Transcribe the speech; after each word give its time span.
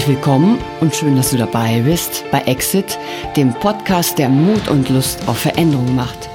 Herzlich 0.00 0.16
willkommen 0.16 0.58
und 0.80 0.96
schön, 0.96 1.14
dass 1.14 1.30
du 1.30 1.36
dabei 1.36 1.82
bist 1.82 2.24
bei 2.30 2.40
Exit, 2.44 2.98
dem 3.36 3.52
Podcast, 3.52 4.16
der 4.16 4.30
Mut 4.30 4.66
und 4.68 4.88
Lust 4.88 5.28
auf 5.28 5.36
Veränderung 5.36 5.94
macht. 5.94 6.30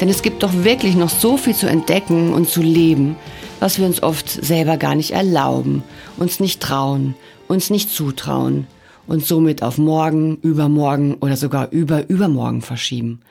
Denn 0.00 0.08
es 0.08 0.22
gibt 0.22 0.44
doch 0.44 0.52
wirklich 0.62 0.94
noch 0.94 1.08
so 1.08 1.36
viel 1.36 1.56
zu 1.56 1.66
entdecken 1.68 2.32
und 2.32 2.48
zu 2.48 2.62
leben, 2.62 3.16
was 3.58 3.80
wir 3.80 3.86
uns 3.86 4.00
oft 4.00 4.28
selber 4.28 4.76
gar 4.76 4.94
nicht 4.94 5.10
erlauben, 5.10 5.82
uns 6.18 6.38
nicht 6.38 6.60
trauen, 6.60 7.16
uns 7.48 7.68
nicht 7.68 7.90
zutrauen 7.90 8.68
und 9.08 9.26
somit 9.26 9.64
auf 9.64 9.76
morgen, 9.76 10.36
übermorgen 10.42 11.14
oder 11.14 11.36
sogar 11.36 11.72
über 11.72 12.08
übermorgen 12.08 12.62
verschieben. 12.62 13.22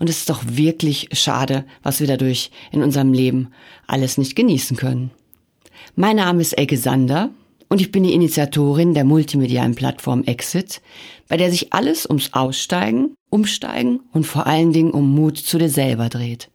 Und 0.00 0.10
es 0.10 0.18
ist 0.18 0.30
doch 0.30 0.42
wirklich 0.48 1.10
schade, 1.12 1.64
was 1.84 2.00
wir 2.00 2.08
dadurch 2.08 2.50
in 2.72 2.82
unserem 2.82 3.12
Leben 3.12 3.52
alles 3.86 4.18
nicht 4.18 4.34
genießen 4.34 4.76
können. 4.76 5.12
Mein 5.94 6.16
Name 6.16 6.40
ist 6.40 6.54
Elke 6.58 6.76
Sander 6.76 7.30
und 7.72 7.80
ich 7.80 7.90
bin 7.90 8.02
die 8.02 8.12
Initiatorin 8.12 8.92
der 8.92 9.04
multimedialen 9.04 9.74
Plattform 9.74 10.24
Exit, 10.24 10.82
bei 11.26 11.38
der 11.38 11.50
sich 11.50 11.72
alles 11.72 12.04
ums 12.04 12.34
Aussteigen, 12.34 13.14
Umsteigen 13.30 14.00
und 14.12 14.26
vor 14.26 14.46
allen 14.46 14.74
Dingen 14.74 14.90
um 14.90 15.14
Mut 15.14 15.38
zu 15.38 15.56
dir 15.56 15.70
selber 15.70 16.10
dreht. 16.10 16.50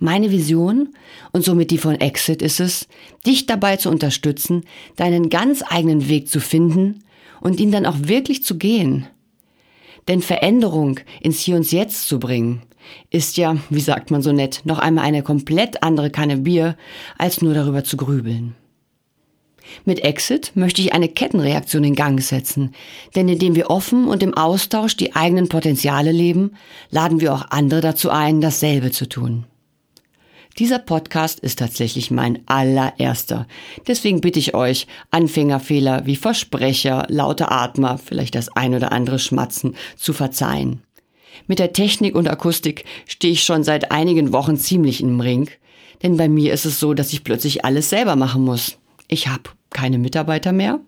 Meine 0.00 0.30
Vision 0.30 0.90
und 1.32 1.42
somit 1.42 1.70
die 1.70 1.78
von 1.78 1.98
Exit 1.98 2.42
ist 2.42 2.60
es, 2.60 2.86
dich 3.26 3.46
dabei 3.46 3.78
zu 3.78 3.88
unterstützen, 3.88 4.64
deinen 4.96 5.30
ganz 5.30 5.64
eigenen 5.66 6.06
Weg 6.06 6.28
zu 6.28 6.38
finden 6.38 7.02
und 7.40 7.58
ihn 7.58 7.72
dann 7.72 7.86
auch 7.86 7.96
wirklich 8.00 8.44
zu 8.44 8.58
gehen. 8.58 9.06
Denn 10.06 10.20
Veränderung 10.20 11.00
ins 11.22 11.40
Hier 11.40 11.56
und 11.56 11.72
Jetzt 11.72 12.08
zu 12.08 12.20
bringen, 12.20 12.60
ist 13.08 13.38
ja, 13.38 13.56
wie 13.70 13.80
sagt 13.80 14.10
man 14.10 14.20
so 14.20 14.32
nett, 14.32 14.60
noch 14.64 14.80
einmal 14.80 15.06
eine 15.06 15.22
komplett 15.22 15.82
andere 15.82 16.10
Kanne 16.10 16.36
Bier, 16.36 16.76
als 17.16 17.40
nur 17.40 17.54
darüber 17.54 17.84
zu 17.84 17.96
grübeln. 17.96 18.54
Mit 19.84 20.04
Exit 20.04 20.52
möchte 20.54 20.80
ich 20.82 20.92
eine 20.92 21.08
Kettenreaktion 21.08 21.84
in 21.84 21.94
Gang 21.94 22.20
setzen, 22.20 22.74
denn 23.14 23.28
indem 23.28 23.54
wir 23.54 23.70
offen 23.70 24.06
und 24.06 24.22
im 24.22 24.34
Austausch 24.34 24.96
die 24.96 25.14
eigenen 25.14 25.48
Potenziale 25.48 26.12
leben, 26.12 26.52
laden 26.90 27.20
wir 27.20 27.32
auch 27.34 27.46
andere 27.50 27.80
dazu 27.80 28.10
ein, 28.10 28.40
dasselbe 28.40 28.90
zu 28.90 29.08
tun. 29.08 29.44
Dieser 30.58 30.78
Podcast 30.78 31.40
ist 31.40 31.58
tatsächlich 31.58 32.12
mein 32.12 32.42
allererster. 32.46 33.48
Deswegen 33.88 34.20
bitte 34.20 34.38
ich 34.38 34.54
euch, 34.54 34.86
Anfängerfehler 35.10 36.06
wie 36.06 36.14
Versprecher, 36.14 37.06
laute 37.08 37.50
Atmer, 37.50 37.98
vielleicht 37.98 38.36
das 38.36 38.54
ein 38.54 38.72
oder 38.72 38.92
andere 38.92 39.18
Schmatzen 39.18 39.74
zu 39.96 40.12
verzeihen. 40.12 40.82
Mit 41.48 41.58
der 41.58 41.72
Technik 41.72 42.14
und 42.14 42.28
Akustik 42.28 42.84
stehe 43.06 43.32
ich 43.32 43.42
schon 43.42 43.64
seit 43.64 43.90
einigen 43.90 44.32
Wochen 44.32 44.56
ziemlich 44.56 45.00
im 45.00 45.18
Ring, 45.18 45.50
denn 46.04 46.16
bei 46.16 46.28
mir 46.28 46.52
ist 46.52 46.66
es 46.66 46.78
so, 46.78 46.94
dass 46.94 47.12
ich 47.12 47.24
plötzlich 47.24 47.64
alles 47.64 47.90
selber 47.90 48.14
machen 48.14 48.44
muss. 48.44 48.78
Ich 49.08 49.28
habe 49.28 49.50
keine 49.70 49.98
Mitarbeiter 49.98 50.52
mehr. 50.52 50.80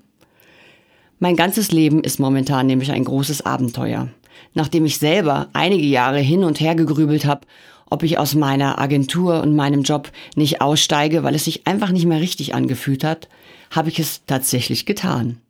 Mein 1.19 1.37
ganzes 1.37 1.73
Leben 1.73 2.03
ist 2.03 2.19
momentan 2.19 2.67
nämlich 2.67 2.93
ein 2.93 3.05
großes 3.05 3.47
Abenteuer. 3.47 4.09
Nachdem 4.55 4.85
ich 4.85 4.99
selber 4.99 5.49
einige 5.53 5.87
Jahre 5.87 6.19
hin 6.19 6.45
und 6.45 6.61
her 6.61 6.75
gegrübelt 6.75 7.25
habe 7.25 7.47
ob 7.89 8.03
ich 8.03 8.19
aus 8.19 8.35
meiner 8.35 8.79
Agentur 8.79 9.43
und 9.43 9.55
meinem 9.55 9.83
Job 9.83 10.11
nicht 10.35 10.61
aussteige, 10.61 11.23
weil 11.23 11.35
es 11.35 11.45
sich 11.45 11.67
einfach 11.67 11.91
nicht 11.91 12.07
mehr 12.07 12.21
richtig 12.21 12.55
angefühlt 12.55 13.05
hat, 13.05 13.29
habe 13.71 13.89
ich 13.89 13.99
es 13.99 14.25
tatsächlich 14.27 14.87
getan. 14.87 15.41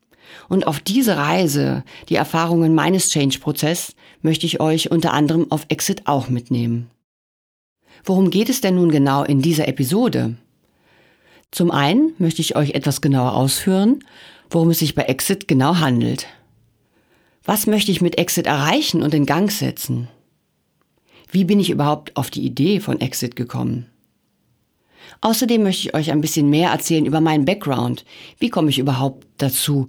Und 0.49 0.67
auf 0.67 0.81
diese 0.81 1.17
Reise, 1.17 1.83
die 2.09 2.15
Erfahrungen 2.15 2.75
meines 2.75 3.11
Change-Prozess, 3.11 3.95
möchte 4.23 4.47
ich 4.47 4.61
euch 4.61 4.91
unter 4.91 5.13
anderem 5.13 5.51
auf 5.51 5.67
Exit 5.69 6.03
auch 6.07 6.29
mitnehmen. 6.29 6.91
Worum 8.05 8.31
geht 8.31 8.51
es 8.51 8.61
denn 8.61 8.75
nun 8.75 8.91
genau 8.91 9.25
in 9.25 9.41
dieser 9.41 9.67
Episode? 9.67 10.37
Zum 11.51 11.71
einen 11.71 12.13
möchte 12.19 12.43
ich 12.43 12.57
euch 12.57 12.71
etwas 12.71 13.01
genauer 13.01 13.35
ausführen, 13.35 14.05
worum 14.51 14.71
es 14.71 14.81
sich 14.81 14.95
bei 14.95 15.03
Exit 15.03 15.49
genau 15.49 15.77
handelt. 15.77 16.27
Was 17.45 17.67
möchte 17.67 17.93
ich 17.93 18.01
mit 18.01 18.19
Exit 18.19 18.47
erreichen 18.47 19.03
und 19.03 19.15
in 19.15 19.27
Gang 19.27 19.51
setzen? 19.51 20.09
Wie 21.31 21.45
bin 21.45 21.61
ich 21.61 21.71
überhaupt 21.71 22.17
auf 22.17 22.31
die 22.31 22.45
Idee 22.45 22.81
von 22.81 23.01
Exit 23.01 23.37
gekommen? 23.37 23.87
Außerdem 25.21 25.63
möchte 25.63 25.89
ich 25.89 25.95
euch 25.95 26.11
ein 26.11 26.21
bisschen 26.21 26.51
mehr 26.51 26.71
erzählen 26.71 27.07
über 27.07 27.21
meinen 27.21 27.45
Background. 27.45 28.05
Wie 28.39 28.51
komme 28.51 28.71
ich 28.71 28.79
überhaupt 28.79 29.27
dazu, 29.39 29.89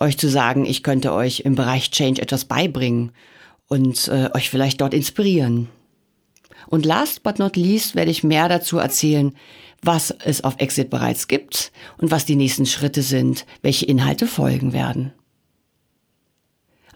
euch 0.00 0.18
zu 0.18 0.28
sagen, 0.28 0.64
ich 0.64 0.82
könnte 0.82 1.12
euch 1.12 1.40
im 1.40 1.54
Bereich 1.54 1.90
Change 1.90 2.22
etwas 2.22 2.44
beibringen 2.44 3.12
und 3.68 4.08
äh, 4.08 4.30
euch 4.34 4.50
vielleicht 4.50 4.80
dort 4.80 4.94
inspirieren. 4.94 5.68
Und 6.68 6.86
last 6.86 7.22
but 7.22 7.38
not 7.38 7.56
least 7.56 7.94
werde 7.94 8.10
ich 8.10 8.24
mehr 8.24 8.48
dazu 8.48 8.78
erzählen, 8.78 9.34
was 9.82 10.14
es 10.24 10.44
auf 10.44 10.56
Exit 10.58 10.90
bereits 10.90 11.28
gibt 11.28 11.72
und 11.98 12.10
was 12.10 12.24
die 12.24 12.36
nächsten 12.36 12.66
Schritte 12.66 13.02
sind, 13.02 13.46
welche 13.62 13.86
Inhalte 13.86 14.26
folgen 14.26 14.72
werden. 14.72 15.12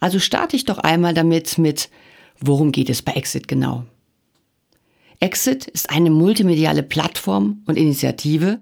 Also 0.01 0.21
starte 0.21 0.57
ich 0.57 0.65
doch 0.65 0.79
einmal 0.79 1.15
damit 1.15 1.59
mit 1.59 1.91
Worum 2.39 2.71
geht 2.71 2.91
es 2.91 3.01
bei 3.03 3.13
Exit 3.13 3.49
genau? 3.49 3.85
Exit 5.21 5.69
ist 5.69 5.89
eine 5.89 6.11
multimediale 6.11 6.83
Plattform 6.83 7.63
und 7.67 7.79
Initiative, 7.79 8.61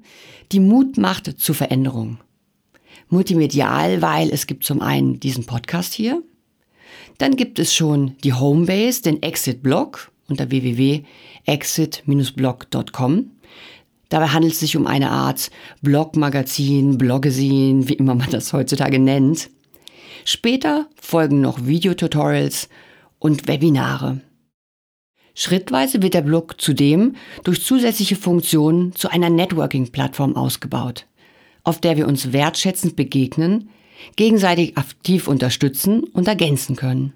die 0.52 0.60
Mut 0.60 0.96
macht 0.96 1.40
zur 1.40 1.56
Veränderung. 1.56 2.18
Multimedial, 3.08 4.00
weil 4.00 4.30
es 4.30 4.46
gibt 4.46 4.62
zum 4.64 4.80
einen 4.80 5.18
diesen 5.18 5.46
Podcast 5.46 5.92
hier, 5.92 6.22
dann 7.18 7.34
gibt 7.36 7.58
es 7.58 7.74
schon 7.74 8.16
die 8.22 8.32
Homebase, 8.32 9.02
den 9.02 9.20
Exit-Blog 9.22 10.12
unter 10.28 10.50
www.exit-blog.com. 10.50 13.30
Dabei 14.14 14.28
handelt 14.28 14.52
es 14.52 14.60
sich 14.60 14.76
um 14.76 14.86
eine 14.86 15.10
Art 15.10 15.50
Blogmagazin, 15.82 16.98
Bloggesin, 16.98 17.88
wie 17.88 17.94
immer 17.94 18.14
man 18.14 18.30
das 18.30 18.52
heutzutage 18.52 19.00
nennt. 19.00 19.50
Später 20.24 20.86
folgen 21.00 21.40
noch 21.40 21.66
Videotutorials 21.66 22.68
und 23.18 23.48
Webinare. 23.48 24.20
Schrittweise 25.34 26.00
wird 26.00 26.14
der 26.14 26.22
Blog 26.22 26.60
zudem 26.60 27.16
durch 27.42 27.64
zusätzliche 27.64 28.14
Funktionen 28.14 28.94
zu 28.94 29.10
einer 29.10 29.30
Networking-Plattform 29.30 30.36
ausgebaut, 30.36 31.08
auf 31.64 31.80
der 31.80 31.96
wir 31.96 32.06
uns 32.06 32.32
wertschätzend 32.32 32.94
begegnen, 32.94 33.68
gegenseitig 34.14 34.78
aktiv 34.78 35.26
unterstützen 35.26 36.04
und 36.04 36.28
ergänzen 36.28 36.76
können. 36.76 37.14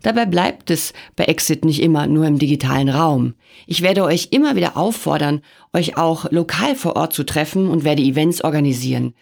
Dabei 0.00 0.26
bleibt 0.26 0.70
es 0.70 0.92
bei 1.16 1.24
Exit 1.24 1.64
nicht 1.64 1.82
immer 1.82 2.06
nur 2.06 2.26
im 2.26 2.38
digitalen 2.38 2.88
Raum. 2.88 3.34
Ich 3.66 3.82
werde 3.82 4.04
euch 4.04 4.28
immer 4.30 4.56
wieder 4.56 4.76
auffordern, 4.76 5.42
euch 5.72 5.96
auch 5.96 6.30
lokal 6.30 6.74
vor 6.74 6.96
Ort 6.96 7.12
zu 7.12 7.24
treffen 7.24 7.68
und 7.68 7.84
werde 7.84 8.02
Events 8.02 8.42
organisieren. 8.42 9.14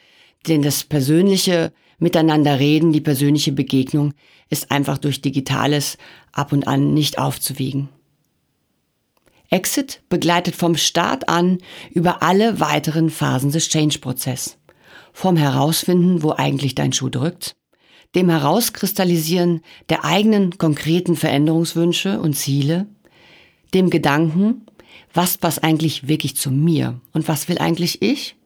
Denn 0.47 0.63
das 0.63 0.85
persönliche 0.85 1.73
Miteinander 1.99 2.59
reden, 2.59 2.93
die 2.93 3.03
persönliche 3.03 3.53
Begegnung 3.53 4.15
ist 4.49 4.71
einfach 4.71 4.99
durch 4.99 5.21
Digitales 5.21 5.99
ab 6.33 6.53
und 6.53 6.67
an 6.67 6.95
nicht 6.95 7.19
aufzuwiegen. 7.19 7.91
Exit 9.51 10.03
begleitet 10.09 10.55
vom 10.55 10.77
Start 10.77 11.29
an 11.29 11.59
über 11.91 12.23
alle 12.23 12.61
weiteren 12.61 13.11
Phasen 13.11 13.51
des 13.51 13.69
Change-Prozess. 13.69 14.59
Vom 15.13 15.37
Herausfinden, 15.37 16.23
wo 16.23 16.33
eigentlich 16.33 16.77
dein 16.77 16.93
Schuh 16.93 17.09
drückt, 17.09 17.57
dem 18.15 18.29
Herauskristallisieren 18.29 19.63
der 19.89 20.05
eigenen 20.05 20.59
konkreten 20.59 21.17
Veränderungswünsche 21.17 22.21
und 22.21 22.35
Ziele, 22.35 22.87
dem 23.73 23.91
Gedanken, 23.91 24.67
was 25.15 25.39
passt 25.39 25.63
eigentlich 25.63 26.09
wirklich 26.09 26.37
zu 26.37 26.51
mir 26.51 27.01
und 27.13 27.29
was 27.29 27.49
will 27.49 27.59
eigentlich 27.59 28.03
ich? 28.03 28.37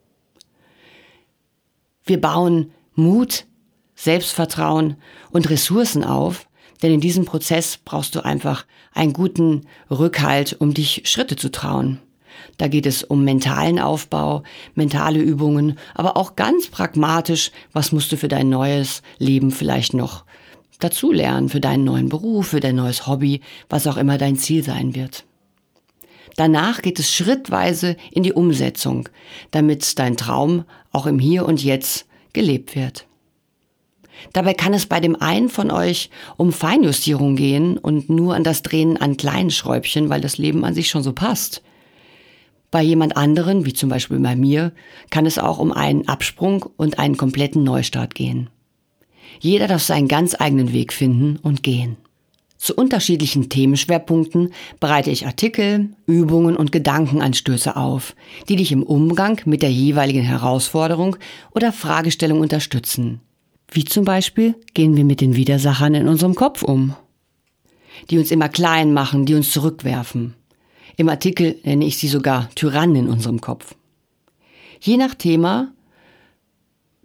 Wir 2.05 2.21
bauen 2.21 2.73
Mut, 2.95 3.47
Selbstvertrauen 3.95 4.97
und 5.31 5.49
Ressourcen 5.49 6.05
auf, 6.05 6.47
denn 6.83 6.93
in 6.93 7.01
diesem 7.01 7.25
Prozess 7.25 7.79
brauchst 7.83 8.15
du 8.15 8.25
einfach 8.25 8.67
einen 8.93 9.13
guten 9.13 9.63
Rückhalt, 9.91 10.57
um 10.59 10.75
dich 10.75 11.03
Schritte 11.07 11.37
zu 11.37 11.51
trauen. 11.51 12.01
Da 12.57 12.69
geht 12.69 12.87
es 12.87 13.03
um 13.03 13.25
mentalen 13.25 13.79
Aufbau, 13.79 14.43
mentale 14.75 15.21
Übungen, 15.21 15.79
aber 15.95 16.17
auch 16.17 16.37
ganz 16.37 16.69
pragmatisch, 16.69 17.51
was 17.73 17.93
musst 17.93 18.13
du 18.13 18.17
für 18.17 18.29
dein 18.29 18.49
neues 18.49 19.03
Leben 19.19 19.51
vielleicht 19.51 19.95
noch 19.95 20.25
dazulernen, 20.81 21.49
für 21.49 21.61
deinen 21.61 21.85
neuen 21.85 22.09
Beruf, 22.09 22.49
für 22.49 22.61
dein 22.61 22.77
neues 22.77 23.07
Hobby, 23.07 23.41
was 23.69 23.87
auch 23.87 23.97
immer 23.97 24.19
dein 24.19 24.37
Ziel 24.37 24.63
sein 24.63 24.95
wird. 24.95 25.25
Danach 26.37 26.83
geht 26.83 26.99
es 26.99 27.13
schrittweise 27.15 27.97
in 28.11 28.23
die 28.23 28.33
Umsetzung, 28.33 29.09
damit 29.51 29.99
dein 29.99 30.17
Traum 30.17 30.65
auch 30.91 31.07
im 31.07 31.19
Hier 31.19 31.47
und 31.47 31.63
Jetzt 31.63 32.07
gelebt 32.33 32.75
wird. 32.75 33.07
Dabei 34.33 34.55
kann 34.55 34.75
es 34.75 34.87
bei 34.87 35.01
dem 35.01 35.21
einen 35.21 35.49
von 35.49 35.71
euch 35.71 36.11
um 36.37 36.53
Feinjustierung 36.53 37.37
gehen 37.37 37.79
und 37.79 38.09
nur 38.09 38.35
an 38.35 38.45
das 38.45 38.63
Drehen 38.63 38.97
an 38.97 39.17
kleinen 39.17 39.51
Schräubchen, 39.51 40.09
weil 40.09 40.21
das 40.21 40.39
Leben 40.39 40.65
an 40.65 40.75
sich 40.75 40.89
schon 40.89 41.03
so 41.03 41.13
passt. 41.13 41.63
Bei 42.75 42.83
jemand 42.83 43.17
anderen, 43.17 43.67
wie 43.67 43.73
zum 43.73 43.89
Beispiel 43.89 44.19
bei 44.19 44.35
mir, 44.35 44.73
kann 45.11 45.27
es 45.27 45.39
auch 45.39 45.61
um 45.61 45.71
einen 45.71 46.09
Absprung 46.09 46.67
und 46.77 46.99
einen 46.99 47.17
kompletten 47.17 47.63
Neustart 47.63 48.17
gehen. 48.17 48.51
Jeder 49.39 49.69
darf 49.69 49.85
seinen 49.85 50.09
ganz 50.09 50.35
eigenen 50.37 50.73
Weg 50.73 50.93
finden 50.93 51.37
und 51.41 51.63
gehen. 51.63 51.97
Zu 52.59 52.75
unterschiedlichen 52.75 53.49
Themenschwerpunkten 53.49 54.53
bereite 54.81 55.13
ich 55.13 55.25
Artikel, 55.25 55.91
Übungen 56.07 56.57
und 56.57 56.73
Gedankenanstöße 56.73 57.77
auf, 57.77 58.17
die 58.49 58.57
dich 58.57 58.73
im 58.73 58.83
Umgang 58.83 59.41
mit 59.45 59.63
der 59.63 59.71
jeweiligen 59.71 60.25
Herausforderung 60.25 61.15
oder 61.53 61.71
Fragestellung 61.71 62.41
unterstützen. 62.41 63.21
Wie 63.71 63.85
zum 63.85 64.05
Beispiel 64.05 64.57
gehen 64.75 64.97
wir 64.97 65.05
mit 65.05 65.21
den 65.21 65.37
Widersachern 65.37 65.95
in 65.95 66.09
unserem 66.09 66.35
Kopf 66.35 66.65
um, 66.65 66.97
die 68.11 68.19
uns 68.19 68.33
immer 68.33 68.49
klein 68.49 68.93
machen, 68.93 69.27
die 69.27 69.37
uns 69.37 69.53
zurückwerfen. 69.53 70.35
Im 70.97 71.09
Artikel 71.09 71.59
nenne 71.65 71.85
ich 71.85 71.99
sie 71.99 72.09
sogar 72.09 72.51
Tyrannen 72.55 72.97
in 72.97 73.09
unserem 73.09 73.41
Kopf. 73.41 73.75
Je 74.81 74.97
nach 74.97 75.15
Thema 75.15 75.73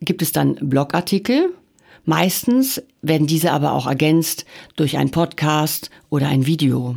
gibt 0.01 0.21
es 0.21 0.31
dann 0.31 0.55
Blogartikel. 0.61 1.53
Meistens 2.05 2.81
werden 3.01 3.27
diese 3.27 3.51
aber 3.51 3.73
auch 3.73 3.87
ergänzt 3.87 4.45
durch 4.75 4.97
einen 4.97 5.11
Podcast 5.11 5.89
oder 6.09 6.27
ein 6.27 6.45
Video. 6.45 6.95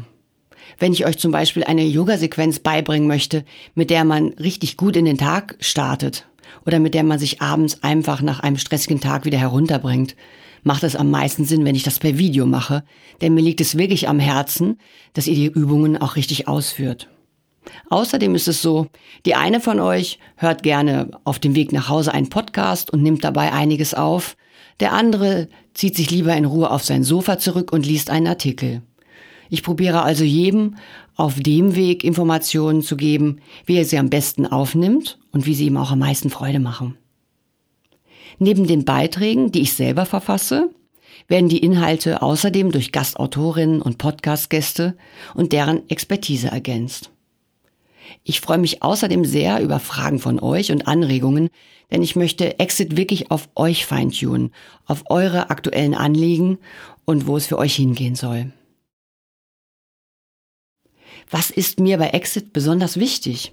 Wenn 0.78 0.92
ich 0.92 1.06
euch 1.06 1.18
zum 1.18 1.32
Beispiel 1.32 1.64
eine 1.64 1.84
Yoga-Sequenz 1.84 2.58
beibringen 2.58 3.08
möchte, 3.08 3.44
mit 3.74 3.90
der 3.90 4.04
man 4.04 4.28
richtig 4.34 4.76
gut 4.76 4.96
in 4.96 5.04
den 5.04 5.18
Tag 5.18 5.56
startet 5.60 6.26
oder 6.66 6.78
mit 6.78 6.94
der 6.94 7.04
man 7.04 7.18
sich 7.18 7.42
abends 7.42 7.82
einfach 7.82 8.22
nach 8.22 8.40
einem 8.40 8.58
stressigen 8.58 9.00
Tag 9.00 9.24
wieder 9.24 9.38
herunterbringt, 9.38 10.14
macht 10.62 10.82
es 10.84 10.96
am 10.96 11.10
meisten 11.10 11.44
Sinn, 11.44 11.64
wenn 11.64 11.74
ich 11.74 11.82
das 11.82 11.98
per 11.98 12.18
Video 12.18 12.46
mache, 12.46 12.84
denn 13.20 13.34
mir 13.34 13.42
liegt 13.42 13.60
es 13.60 13.78
wirklich 13.78 14.08
am 14.08 14.18
Herzen, 14.18 14.78
dass 15.12 15.26
ihr 15.26 15.34
die 15.34 15.46
Übungen 15.46 15.96
auch 15.96 16.16
richtig 16.16 16.48
ausführt. 16.48 17.08
Außerdem 17.90 18.34
ist 18.34 18.48
es 18.48 18.62
so, 18.62 18.86
die 19.24 19.34
eine 19.34 19.60
von 19.60 19.78
euch 19.78 20.18
hört 20.36 20.62
gerne 20.62 21.10
auf 21.24 21.38
dem 21.38 21.54
Weg 21.54 21.72
nach 21.72 21.88
Hause 21.88 22.12
einen 22.12 22.28
Podcast 22.28 22.92
und 22.92 23.02
nimmt 23.02 23.24
dabei 23.24 23.52
einiges 23.52 23.94
auf, 23.94 24.36
der 24.80 24.92
andere 24.92 25.48
zieht 25.74 25.96
sich 25.96 26.10
lieber 26.10 26.34
in 26.36 26.44
Ruhe 26.44 26.70
auf 26.70 26.84
sein 26.84 27.04
Sofa 27.04 27.38
zurück 27.38 27.72
und 27.72 27.86
liest 27.86 28.10
einen 28.10 28.26
Artikel. 28.26 28.82
Ich 29.48 29.62
probiere 29.62 30.02
also 30.02 30.24
jedem 30.24 30.76
auf 31.14 31.38
dem 31.38 31.76
Weg 31.76 32.04
Informationen 32.04 32.82
zu 32.82 32.96
geben, 32.96 33.40
wie 33.66 33.76
er 33.76 33.84
sie 33.84 33.98
am 33.98 34.08
besten 34.08 34.46
aufnimmt 34.46 35.18
und 35.30 35.46
wie 35.46 35.54
sie 35.54 35.66
ihm 35.66 35.76
auch 35.76 35.92
am 35.92 35.98
meisten 35.98 36.30
Freude 36.30 36.58
machen. 36.58 36.96
Neben 38.38 38.66
den 38.66 38.84
Beiträgen, 38.84 39.52
die 39.52 39.62
ich 39.62 39.74
selber 39.74 40.06
verfasse, 40.06 40.70
werden 41.28 41.48
die 41.48 41.58
Inhalte 41.58 42.22
außerdem 42.22 42.72
durch 42.72 42.92
Gastautorinnen 42.92 43.82
und 43.82 43.98
Podcastgäste 43.98 44.96
und 45.34 45.52
deren 45.52 45.88
Expertise 45.88 46.48
ergänzt. 46.48 47.10
Ich 48.24 48.40
freue 48.40 48.58
mich 48.58 48.82
außerdem 48.82 49.24
sehr 49.24 49.60
über 49.62 49.78
Fragen 49.78 50.18
von 50.18 50.40
euch 50.40 50.72
und 50.72 50.86
Anregungen, 50.86 51.48
denn 51.90 52.02
ich 52.02 52.16
möchte 52.16 52.58
Exit 52.58 52.96
wirklich 52.96 53.30
auf 53.30 53.48
euch 53.54 53.86
feintunen, 53.86 54.52
auf 54.86 55.04
eure 55.10 55.50
aktuellen 55.50 55.94
Anliegen 55.94 56.58
und 57.04 57.26
wo 57.26 57.36
es 57.36 57.46
für 57.46 57.58
euch 57.58 57.76
hingehen 57.76 58.14
soll. 58.14 58.52
Was 61.30 61.50
ist 61.50 61.80
mir 61.80 61.98
bei 61.98 62.08
Exit 62.08 62.52
besonders 62.52 62.98
wichtig? 62.98 63.52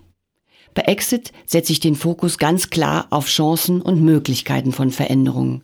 Bei 0.74 0.84
Exit 0.84 1.32
setze 1.46 1.72
ich 1.72 1.80
den 1.80 1.96
Fokus 1.96 2.38
ganz 2.38 2.70
klar 2.70 3.08
auf 3.10 3.28
Chancen 3.28 3.82
und 3.82 4.02
Möglichkeiten 4.02 4.72
von 4.72 4.92
Veränderungen. 4.92 5.64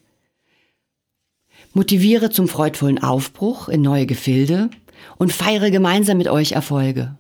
Motiviere 1.74 2.30
zum 2.30 2.48
freudvollen 2.48 3.04
Aufbruch 3.04 3.68
in 3.68 3.82
neue 3.82 4.06
Gefilde 4.06 4.70
und 5.18 5.34
feiere 5.34 5.72
gemeinsam 5.72 6.18
mit 6.18 6.28
euch 6.28 6.54
Erfolge. 6.54 7.18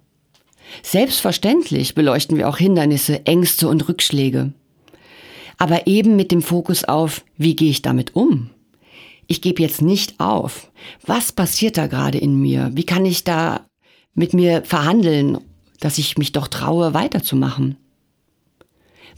Selbstverständlich 0.81 1.95
beleuchten 1.95 2.37
wir 2.37 2.49
auch 2.49 2.57
Hindernisse, 2.57 3.25
Ängste 3.25 3.67
und 3.67 3.87
Rückschläge. 3.87 4.53
Aber 5.57 5.87
eben 5.87 6.15
mit 6.15 6.31
dem 6.31 6.41
Fokus 6.41 6.83
auf, 6.83 7.23
wie 7.37 7.55
gehe 7.55 7.69
ich 7.69 7.81
damit 7.81 8.15
um? 8.15 8.49
Ich 9.27 9.41
gebe 9.41 9.61
jetzt 9.61 9.81
nicht 9.81 10.19
auf. 10.19 10.71
Was 11.05 11.31
passiert 11.31 11.77
da 11.77 11.87
gerade 11.87 12.17
in 12.17 12.39
mir? 12.39 12.71
Wie 12.73 12.85
kann 12.85 13.05
ich 13.05 13.23
da 13.23 13.65
mit 14.13 14.33
mir 14.33 14.63
verhandeln, 14.63 15.39
dass 15.79 15.97
ich 15.97 16.17
mich 16.17 16.31
doch 16.31 16.47
traue, 16.47 16.93
weiterzumachen? 16.93 17.77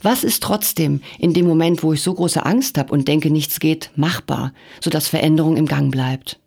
Was 0.00 0.22
ist 0.22 0.42
trotzdem 0.42 1.00
in 1.18 1.34
dem 1.34 1.46
Moment, 1.46 1.82
wo 1.82 1.92
ich 1.92 2.02
so 2.02 2.14
große 2.14 2.44
Angst 2.44 2.78
habe 2.78 2.92
und 2.92 3.08
denke, 3.08 3.30
nichts 3.30 3.58
geht, 3.58 3.90
machbar, 3.96 4.52
sodass 4.80 5.08
Veränderung 5.08 5.56
im 5.56 5.66
Gang 5.66 5.90
bleibt? 5.90 6.38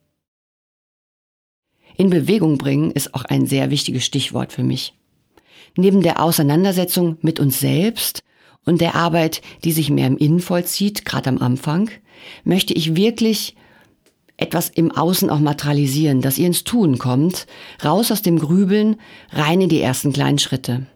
In 1.97 2.09
Bewegung 2.09 2.57
bringen 2.57 2.91
ist 2.91 3.13
auch 3.13 3.25
ein 3.25 3.45
sehr 3.45 3.69
wichtiges 3.69 4.05
Stichwort 4.05 4.53
für 4.53 4.63
mich. 4.63 4.93
Neben 5.75 6.01
der 6.01 6.21
Auseinandersetzung 6.21 7.17
mit 7.21 7.39
uns 7.39 7.59
selbst 7.59 8.23
und 8.65 8.81
der 8.81 8.95
Arbeit, 8.95 9.41
die 9.63 9.71
sich 9.71 9.89
mehr 9.89 10.07
im 10.07 10.17
Innen 10.17 10.39
vollzieht, 10.39 11.05
gerade 11.05 11.29
am 11.29 11.39
Anfang, 11.39 11.89
möchte 12.43 12.73
ich 12.73 12.95
wirklich 12.95 13.55
etwas 14.41 14.69
im 14.69 14.91
Außen 14.91 15.29
auch 15.29 15.39
materialisieren, 15.39 16.21
dass 16.21 16.37
ihr 16.37 16.47
ins 16.47 16.63
Tun 16.63 16.97
kommt, 16.97 17.47
raus 17.83 18.11
aus 18.11 18.21
dem 18.21 18.39
Grübeln, 18.39 18.97
rein 19.31 19.61
in 19.61 19.69
die 19.69 19.81
ersten 19.81 20.11
kleinen 20.13 20.39
Schritte. 20.39 20.87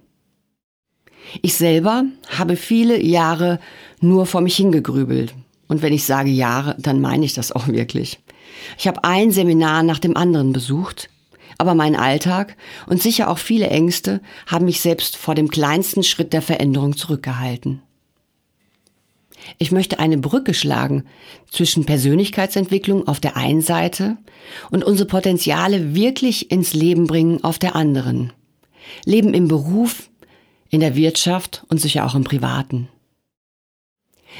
Ich 1.42 1.56
selber 1.56 2.06
habe 2.38 2.56
viele 2.56 3.02
Jahre 3.02 3.60
nur 4.00 4.26
vor 4.26 4.42
mich 4.42 4.56
hingegrübelt. 4.56 5.34
Und 5.68 5.82
wenn 5.82 5.94
ich 5.94 6.06
sage 6.06 6.30
Jahre, 6.30 6.76
dann 6.80 7.02
meine 7.02 7.26
ich 7.26 7.34
das 7.34 7.52
auch 7.52 7.68
wirklich. 7.68 8.20
Ich 8.78 8.88
habe 8.88 9.04
ein 9.04 9.32
Seminar 9.32 9.84
nach 9.84 10.00
dem 10.00 10.16
anderen 10.16 10.54
besucht, 10.54 11.10
aber 11.58 11.74
mein 11.74 11.96
Alltag 11.96 12.56
und 12.88 13.02
sicher 13.02 13.30
auch 13.30 13.38
viele 13.38 13.68
Ängste 13.68 14.22
haben 14.48 14.66
mich 14.66 14.82
selbst 14.82 15.18
vor 15.18 15.36
dem 15.36 15.50
kleinsten 15.50 16.04
Schritt 16.04 16.34
der 16.34 16.42
Veränderung 16.42 16.96
zurückgehalten. 16.96 17.82
Ich 19.58 19.72
möchte 19.72 20.00
eine 20.00 20.18
Brücke 20.18 20.54
schlagen 20.54 21.06
zwischen 21.52 21.86
Persönlichkeitsentwicklung 21.86 23.08
auf 23.08 23.20
der 23.20 23.38
einen 23.38 23.62
Seite 23.62 24.18
und 24.72 24.84
unsere 24.84 25.08
Potenziale 25.08 25.96
wirklich 25.96 26.52
ins 26.52 26.74
Leben 26.74 27.08
bringen 27.08 27.44
auf 27.44 27.60
der 27.60 27.76
anderen. 27.76 28.34
Leben 29.06 29.34
im 29.34 29.48
Beruf, 29.48 30.10
in 30.70 30.80
der 30.80 30.96
Wirtschaft 30.96 31.64
und 31.70 31.80
sicher 31.80 32.06
auch 32.06 32.16
im 32.16 32.24
Privaten. 32.24 32.90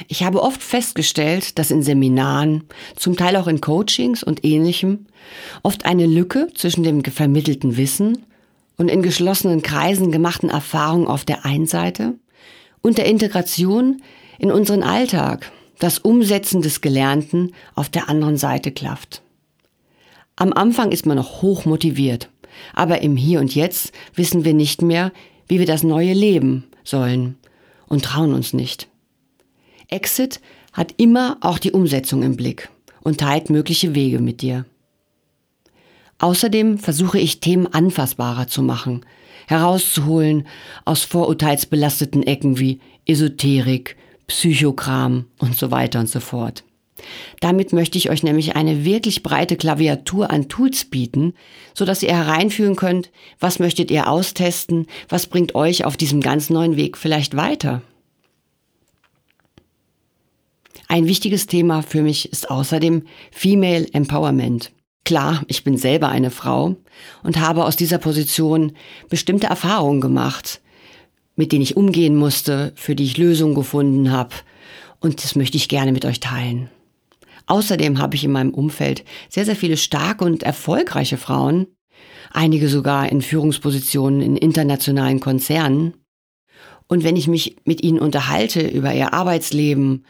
Ich 0.08 0.22
habe 0.22 0.42
oft 0.42 0.62
festgestellt, 0.62 1.58
dass 1.58 1.70
in 1.70 1.82
Seminaren, 1.82 2.64
zum 2.96 3.16
Teil 3.16 3.36
auch 3.36 3.46
in 3.46 3.60
Coachings 3.62 4.22
und 4.22 4.44
ähnlichem, 4.44 5.06
oft 5.62 5.86
eine 5.86 6.06
Lücke 6.06 6.48
zwischen 6.54 6.82
dem 6.82 7.02
vermittelten 7.02 7.76
Wissen 7.76 8.24
und 8.76 8.90
in 8.90 9.02
geschlossenen 9.02 9.62
Kreisen 9.62 10.12
gemachten 10.12 10.50
Erfahrungen 10.50 11.06
auf 11.06 11.24
der 11.24 11.46
einen 11.46 11.66
Seite 11.66 12.14
und 12.82 12.98
der 12.98 13.06
Integration 13.06 14.02
in 14.38 14.50
unseren 14.50 14.82
Alltag, 14.82 15.50
das 15.78 15.98
Umsetzen 15.98 16.62
des 16.62 16.80
Gelernten 16.80 17.52
auf 17.74 17.88
der 17.88 18.08
anderen 18.08 18.36
Seite 18.36 18.72
klafft. 18.72 19.22
Am 20.36 20.52
Anfang 20.52 20.92
ist 20.92 21.06
man 21.06 21.16
noch 21.16 21.42
hoch 21.42 21.64
motiviert, 21.64 22.30
aber 22.74 23.02
im 23.02 23.16
Hier 23.16 23.40
und 23.40 23.54
Jetzt 23.54 23.92
wissen 24.14 24.44
wir 24.44 24.54
nicht 24.54 24.82
mehr, 24.82 25.12
wie 25.48 25.58
wir 25.58 25.66
das 25.66 25.82
neue 25.82 26.12
leben 26.12 26.64
sollen 26.84 27.36
und 27.88 28.04
trauen 28.04 28.32
uns 28.32 28.52
nicht. 28.52 28.88
Exit 29.88 30.40
hat 30.72 30.94
immer 30.96 31.38
auch 31.40 31.58
die 31.58 31.72
Umsetzung 31.72 32.22
im 32.22 32.36
Blick 32.36 32.68
und 33.02 33.18
teilt 33.18 33.50
mögliche 33.50 33.94
Wege 33.94 34.18
mit 34.18 34.42
dir. 34.42 34.66
Außerdem 36.18 36.78
versuche 36.78 37.18
ich 37.18 37.40
Themen 37.40 37.66
anfassbarer 37.66 38.48
zu 38.48 38.62
machen, 38.62 39.04
herauszuholen 39.46 40.46
aus 40.84 41.04
vorurteilsbelasteten 41.04 42.22
Ecken 42.22 42.58
wie 42.58 42.80
Esoterik, 43.06 43.96
Psychokram 44.26 45.26
und 45.38 45.56
so 45.56 45.70
weiter 45.70 46.00
und 46.00 46.08
so 46.08 46.20
fort. 46.20 46.64
Damit 47.40 47.72
möchte 47.72 47.98
ich 47.98 48.10
euch 48.10 48.22
nämlich 48.22 48.56
eine 48.56 48.84
wirklich 48.84 49.22
breite 49.22 49.56
Klaviatur 49.56 50.30
an 50.30 50.48
Tools 50.48 50.86
bieten, 50.86 51.34
so 51.74 51.84
dass 51.84 52.02
ihr 52.02 52.16
hereinführen 52.16 52.76
könnt, 52.76 53.10
was 53.38 53.58
möchtet 53.58 53.90
ihr 53.90 54.08
austesten, 54.08 54.86
was 55.08 55.26
bringt 55.26 55.54
euch 55.54 55.84
auf 55.84 55.96
diesem 55.96 56.20
ganz 56.20 56.50
neuen 56.50 56.76
Weg 56.76 56.96
vielleicht 56.96 57.36
weiter. 57.36 57.82
Ein 60.88 61.06
wichtiges 61.06 61.46
Thema 61.46 61.82
für 61.82 62.02
mich 62.02 62.32
ist 62.32 62.50
außerdem 62.50 63.02
Female 63.32 63.86
Empowerment. 63.92 64.72
Klar, 65.04 65.44
ich 65.48 65.64
bin 65.64 65.76
selber 65.76 66.08
eine 66.08 66.30
Frau 66.30 66.76
und 67.22 67.38
habe 67.38 67.64
aus 67.64 67.76
dieser 67.76 67.98
Position 67.98 68.72
bestimmte 69.08 69.48
Erfahrungen 69.48 70.00
gemacht, 70.00 70.60
mit 71.36 71.52
denen 71.52 71.62
ich 71.62 71.76
umgehen 71.76 72.16
musste, 72.16 72.72
für 72.74 72.94
die 72.94 73.04
ich 73.04 73.18
Lösungen 73.18 73.54
gefunden 73.54 74.10
habe. 74.10 74.34
Und 75.00 75.22
das 75.22 75.36
möchte 75.36 75.56
ich 75.56 75.68
gerne 75.68 75.92
mit 75.92 76.04
euch 76.04 76.20
teilen. 76.20 76.70
Außerdem 77.46 77.98
habe 77.98 78.16
ich 78.16 78.24
in 78.24 78.32
meinem 78.32 78.52
Umfeld 78.52 79.04
sehr, 79.28 79.44
sehr 79.44 79.54
viele 79.54 79.76
starke 79.76 80.24
und 80.24 80.42
erfolgreiche 80.42 81.16
Frauen, 81.16 81.68
einige 82.32 82.68
sogar 82.68 83.10
in 83.10 83.22
Führungspositionen 83.22 84.20
in 84.20 84.36
internationalen 84.36 85.20
Konzernen. 85.20 85.94
Und 86.88 87.04
wenn 87.04 87.16
ich 87.16 87.28
mich 87.28 87.56
mit 87.64 87.82
ihnen 87.82 88.00
unterhalte 88.00 88.66
über 88.66 88.92
ihr 88.94 89.12
Arbeitsleben, 89.12 90.04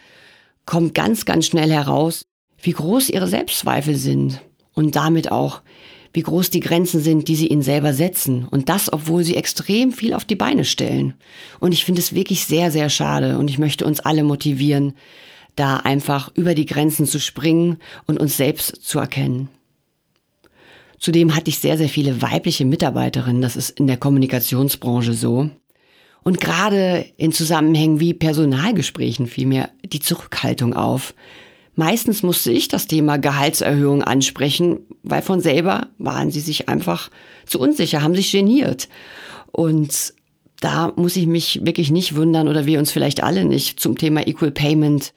kommt 0.64 0.94
ganz, 0.94 1.24
ganz 1.24 1.46
schnell 1.46 1.70
heraus, 1.70 2.24
wie 2.60 2.72
groß 2.72 3.10
ihre 3.10 3.28
Selbstzweifel 3.28 3.96
sind 3.96 4.40
und 4.72 4.96
damit 4.96 5.30
auch, 5.30 5.62
wie 6.16 6.22
groß 6.22 6.48
die 6.48 6.60
Grenzen 6.60 7.02
sind, 7.02 7.28
die 7.28 7.36
sie 7.36 7.48
ihnen 7.48 7.60
selber 7.60 7.92
setzen. 7.92 8.48
Und 8.50 8.70
das, 8.70 8.90
obwohl 8.90 9.22
sie 9.22 9.36
extrem 9.36 9.92
viel 9.92 10.14
auf 10.14 10.24
die 10.24 10.34
Beine 10.34 10.64
stellen. 10.64 11.12
Und 11.60 11.72
ich 11.72 11.84
finde 11.84 12.00
es 12.00 12.14
wirklich 12.14 12.46
sehr, 12.46 12.70
sehr 12.70 12.88
schade 12.88 13.36
und 13.36 13.50
ich 13.50 13.58
möchte 13.58 13.84
uns 13.84 14.00
alle 14.00 14.24
motivieren, 14.24 14.94
da 15.56 15.76
einfach 15.76 16.30
über 16.34 16.54
die 16.54 16.64
Grenzen 16.64 17.04
zu 17.04 17.20
springen 17.20 17.76
und 18.06 18.18
uns 18.18 18.38
selbst 18.38 18.76
zu 18.82 18.98
erkennen. 18.98 19.50
Zudem 20.98 21.36
hatte 21.36 21.50
ich 21.50 21.58
sehr, 21.58 21.76
sehr 21.76 21.90
viele 21.90 22.22
weibliche 22.22 22.64
Mitarbeiterinnen. 22.64 23.42
Das 23.42 23.54
ist 23.54 23.78
in 23.78 23.86
der 23.86 23.98
Kommunikationsbranche 23.98 25.12
so. 25.12 25.50
Und 26.22 26.40
gerade 26.40 27.04
in 27.18 27.32
Zusammenhängen 27.32 28.00
wie 28.00 28.14
Personalgesprächen 28.14 29.26
fiel 29.26 29.46
mir 29.46 29.68
die 29.84 30.00
Zurückhaltung 30.00 30.72
auf. 30.72 31.12
Meistens 31.76 32.22
musste 32.22 32.50
ich 32.50 32.68
das 32.68 32.86
Thema 32.86 33.18
Gehaltserhöhung 33.18 34.02
ansprechen, 34.02 34.80
weil 35.02 35.22
von 35.22 35.40
selber 35.40 35.88
waren 35.98 36.30
sie 36.30 36.40
sich 36.40 36.68
einfach 36.68 37.10
zu 37.44 37.60
unsicher, 37.60 38.02
haben 38.02 38.14
sich 38.14 38.32
geniert. 38.32 38.88
Und 39.52 40.14
da 40.60 40.92
muss 40.96 41.16
ich 41.16 41.26
mich 41.26 41.60
wirklich 41.64 41.90
nicht 41.90 42.16
wundern 42.16 42.48
oder 42.48 42.66
wir 42.66 42.78
uns 42.78 42.90
vielleicht 42.90 43.22
alle 43.22 43.44
nicht 43.44 43.78
zum 43.78 43.96
Thema 43.96 44.26
Equal 44.26 44.50
Payment 44.50 45.12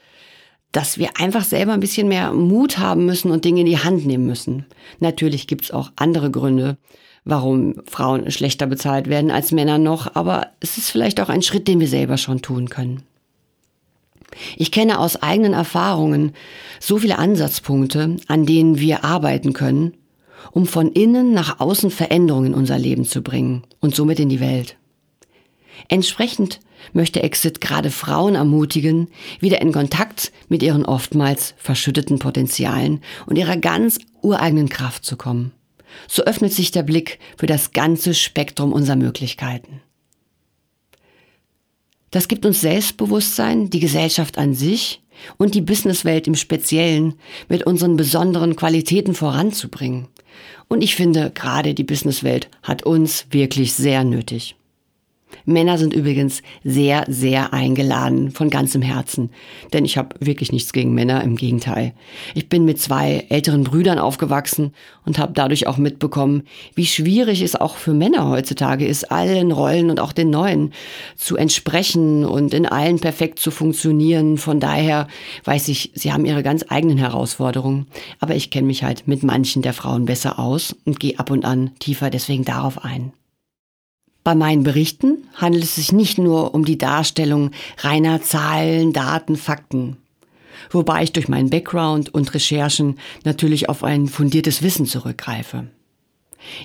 dass 0.72 0.98
wir 0.98 1.20
einfach 1.20 1.44
selber 1.44 1.74
ein 1.74 1.80
bisschen 1.80 2.08
mehr 2.08 2.32
Mut 2.32 2.78
haben 2.78 3.06
müssen 3.06 3.32
und 3.32 3.46
Dinge 3.46 3.62
in 3.62 3.66
die 3.66 3.80
Hand 3.80 4.06
nehmen 4.06 4.26
müssen. 4.26 4.66
Natürlich 5.00 5.48
gibt's 5.48 5.72
auch 5.72 5.92
andere 5.96 6.30
Gründe, 6.30 6.78
warum 7.26 7.76
Frauen 7.86 8.30
schlechter 8.32 8.68
bezahlt 8.68 9.10
werden 9.10 9.32
als 9.32 9.52
Männer 9.52 9.78
noch, 9.78 10.16
aber 10.16 10.48
es 10.60 10.78
ist 10.78 10.92
vielleicht 10.92 11.20
auch 11.22 11.30
ein 11.30 11.42
Schritt, 11.42 11.68
den 11.68 11.80
wir 11.80 11.88
selber 11.88 12.18
schon 12.18 12.42
tun 12.42 12.70
können. 12.70 13.04
Ich 14.58 14.72
kenne 14.72 15.00
aus 15.00 15.22
eigenen 15.22 15.54
Erfahrungen 15.54 16.34
so 16.80 16.98
viele 16.98 17.18
Ansatzpunkte, 17.18 18.18
an 18.28 18.46
denen 18.46 18.80
wir 18.80 19.04
arbeiten 19.04 19.54
können, 19.54 19.94
um 20.52 20.66
von 20.66 20.92
innen 20.92 21.34
nach 21.34 21.60
außen 21.60 21.92
Veränderungen 21.92 22.48
in 22.48 22.54
unser 22.54 22.78
Leben 22.78 23.06
zu 23.06 23.22
bringen 23.22 23.64
und 23.80 23.96
somit 23.96 24.20
in 24.20 24.30
die 24.30 24.40
Welt. 24.40 24.78
Entsprechend 25.88 26.60
möchte 26.94 27.24
Exit 27.24 27.62
gerade 27.62 27.92
Frauen 27.92 28.36
ermutigen, 28.36 29.10
wieder 29.40 29.62
in 29.62 29.72
Kontakt 29.72 30.32
mit 30.48 30.64
ihren 30.64 30.86
oftmals 30.86 31.54
verschütteten 31.58 32.20
Potenzialen 32.20 33.02
und 33.26 33.38
ihrer 33.38 33.58
ganz 33.58 34.00
ureigenen 34.22 34.70
Kraft 34.70 35.06
zu 35.06 35.18
kommen. 35.18 35.52
So 36.08 36.24
öffnet 36.24 36.54
sich 36.54 36.72
der 36.72 36.84
Blick 36.84 37.20
für 37.38 37.48
das 37.48 37.72
ganze 37.72 38.14
Spektrum 38.14 38.74
unserer 38.74 38.96
Möglichkeiten. 38.96 39.82
Das 42.12 42.28
gibt 42.28 42.46
uns 42.46 42.62
Selbstbewusstsein, 42.62 43.70
die 43.70 43.80
Gesellschaft 43.80 44.38
an 44.38 44.54
sich 44.54 45.02
und 45.38 45.56
die 45.56 45.62
Businesswelt 45.62 46.28
im 46.28 46.36
Speziellen 46.36 47.16
mit 47.50 47.64
unseren 47.66 47.98
besonderen 47.98 48.56
Qualitäten 48.56 49.14
voranzubringen. 49.14 50.08
Und 50.68 50.82
ich 50.82 50.96
finde, 50.96 51.32
gerade 51.34 51.74
die 51.74 51.84
Businesswelt 51.84 52.50
hat 52.64 52.84
uns 52.84 53.28
wirklich 53.32 53.74
sehr 53.74 54.04
nötig. 54.04 54.56
Männer 55.46 55.78
sind 55.78 55.94
übrigens 55.94 56.42
sehr, 56.64 57.06
sehr 57.08 57.54
eingeladen, 57.54 58.32
von 58.32 58.50
ganzem 58.50 58.82
Herzen. 58.82 59.32
Denn 59.74 59.86
ich 59.86 59.98
habe 59.98 60.16
wirklich 60.20 60.52
nichts 60.52 60.74
gegen 60.74 60.94
Männer, 60.94 61.24
im 61.24 61.36
Gegenteil. 61.36 61.94
Ich 62.36 62.50
bin 62.50 62.66
mit 62.66 62.80
zwei 62.80 63.26
älteren 63.30 63.64
Brüdern 63.64 64.00
aufgewachsen 64.00 64.74
und 65.06 65.18
habe 65.18 65.34
dadurch 65.34 65.68
auch 65.68 65.78
mitbekommen, 65.78 66.44
wie 66.76 66.86
schwierig 66.86 67.42
es 67.42 67.56
auch 67.56 67.76
für 67.76 67.94
Männer 67.94 68.30
heutzutage 68.30 68.86
ist, 68.86 69.12
allen 69.12 69.52
Rollen 69.52 69.90
und 69.90 70.00
auch 70.00 70.14
den 70.14 70.30
neuen 70.30 70.74
zu 71.16 71.36
entsprechen 71.36 72.26
und 72.26 72.54
in 72.54 72.66
allen 72.66 73.00
perfekt 73.00 73.40
zu 73.40 73.52
funktionieren. 73.52 74.38
Von 74.38 74.60
daher 74.60 75.08
weiß 75.46 75.68
ich, 75.70 75.92
sie 75.96 76.14
haben 76.14 76.26
ihre 76.26 76.44
ganz 76.44 76.66
eigenen 76.70 76.98
Herausforderungen. 76.98 77.88
Aber 78.20 78.36
ich 78.36 78.52
kenne 78.52 78.68
mich 78.68 78.84
halt 78.84 79.08
mit 79.08 79.24
manchen 79.24 79.62
der 79.62 79.74
Frauen 79.74 80.06
besser 80.06 80.40
aus 80.40 80.76
und 80.86 81.00
gehe 81.00 81.18
ab 81.18 81.32
und 81.32 81.46
an 81.46 81.72
tiefer 81.80 82.10
deswegen 82.10 82.46
darauf 82.46 82.84
ein. 82.84 83.14
Bei 84.24 84.36
meinen 84.36 84.64
Berichten 84.64 85.28
handelt 85.36 85.64
es 85.64 85.76
sich 85.76 85.92
nicht 85.92 86.18
nur 86.18 86.54
um 86.54 86.66
die 86.66 86.78
Darstellung 86.78 87.52
reiner 87.78 88.22
Zahlen, 88.22 88.94
Daten, 88.94 89.38
Fakten, 89.38 89.98
wobei 90.70 91.04
ich 91.04 91.14
durch 91.14 91.28
meinen 91.28 91.50
Background 91.50 92.14
und 92.14 92.34
Recherchen 92.34 93.00
natürlich 93.24 93.70
auf 93.70 93.84
ein 93.84 94.08
fundiertes 94.08 94.62
Wissen 94.62 94.86
zurückgreife. 94.86 95.68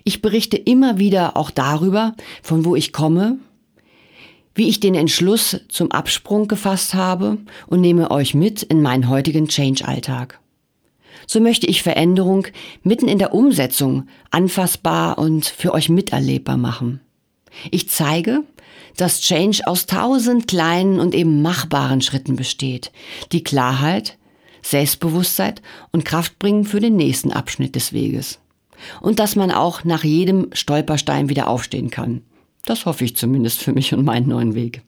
Ich 0.05 0.23
berichte 0.23 0.57
immer 0.57 0.99
wieder 0.99 1.37
auch 1.37 1.51
darüber, 1.51 2.15
von 2.43 2.65
wo 2.65 2.77
ich 2.77 2.93
komme, 2.93 3.39
wie 4.55 4.69
ich 4.69 4.81
den 4.81 4.95
Entschluss 4.95 5.61
zum 5.69 5.91
Absprung 5.91 6.49
gefasst 6.49 6.95
habe 6.95 7.39
und 7.67 7.81
nehme 7.81 8.11
euch 8.11 8.35
mit 8.35 8.63
in 8.63 8.83
meinen 8.83 9.09
heutigen 9.09 9.49
Change-Alltag. 9.49 10.39
So 11.27 11.41
möchte 11.41 11.67
ich 11.67 11.83
Veränderung 11.83 12.47
mitten 12.83 13.09
in 13.09 13.19
der 13.19 13.35
Umsetzung 13.35 14.07
anfassbar 14.31 15.19
und 15.19 15.47
für 15.47 15.73
euch 15.73 15.89
miterlebbar 15.89 16.57
machen. 16.57 17.01
Ich 17.71 17.89
zeige, 17.89 18.45
dass 18.97 19.21
Change 19.21 19.63
aus 19.67 19.87
tausend 19.87 20.49
kleinen 20.49 21.01
und 21.01 21.15
eben 21.15 21.43
machbaren 21.43 22.01
Schritten 22.01 22.37
besteht, 22.37 22.93
die 23.33 23.45
Klarheit, 23.45 24.19
Selbstbewusstsein 24.63 25.55
und 25.93 26.05
Kraft 26.05 26.39
bringen 26.39 26.65
für 26.65 26.81
den 26.81 26.97
nächsten 26.97 27.33
Abschnitt 27.33 27.75
des 27.75 27.93
Weges. 27.93 28.41
Und 29.01 29.19
dass 29.19 29.37
man 29.37 29.51
auch 29.51 29.85
nach 29.85 30.05
jedem 30.05 30.49
Stolperstein 30.53 31.29
wieder 31.29 31.49
aufstehen 31.49 31.91
kann. 31.91 32.23
Das 32.65 32.87
hoffe 32.87 33.05
ich 33.05 33.17
zumindest 33.17 33.63
für 33.63 33.73
mich 33.73 33.93
und 33.93 34.05
meinen 34.05 34.29
neuen 34.29 34.55
Weg. 34.55 34.83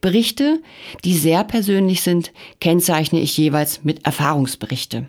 Berichte, 0.00 0.60
die 1.04 1.16
sehr 1.16 1.44
persönlich 1.44 2.02
sind, 2.02 2.32
kennzeichne 2.60 3.20
ich 3.20 3.36
jeweils 3.36 3.84
mit 3.84 4.04
Erfahrungsberichte. 4.04 5.08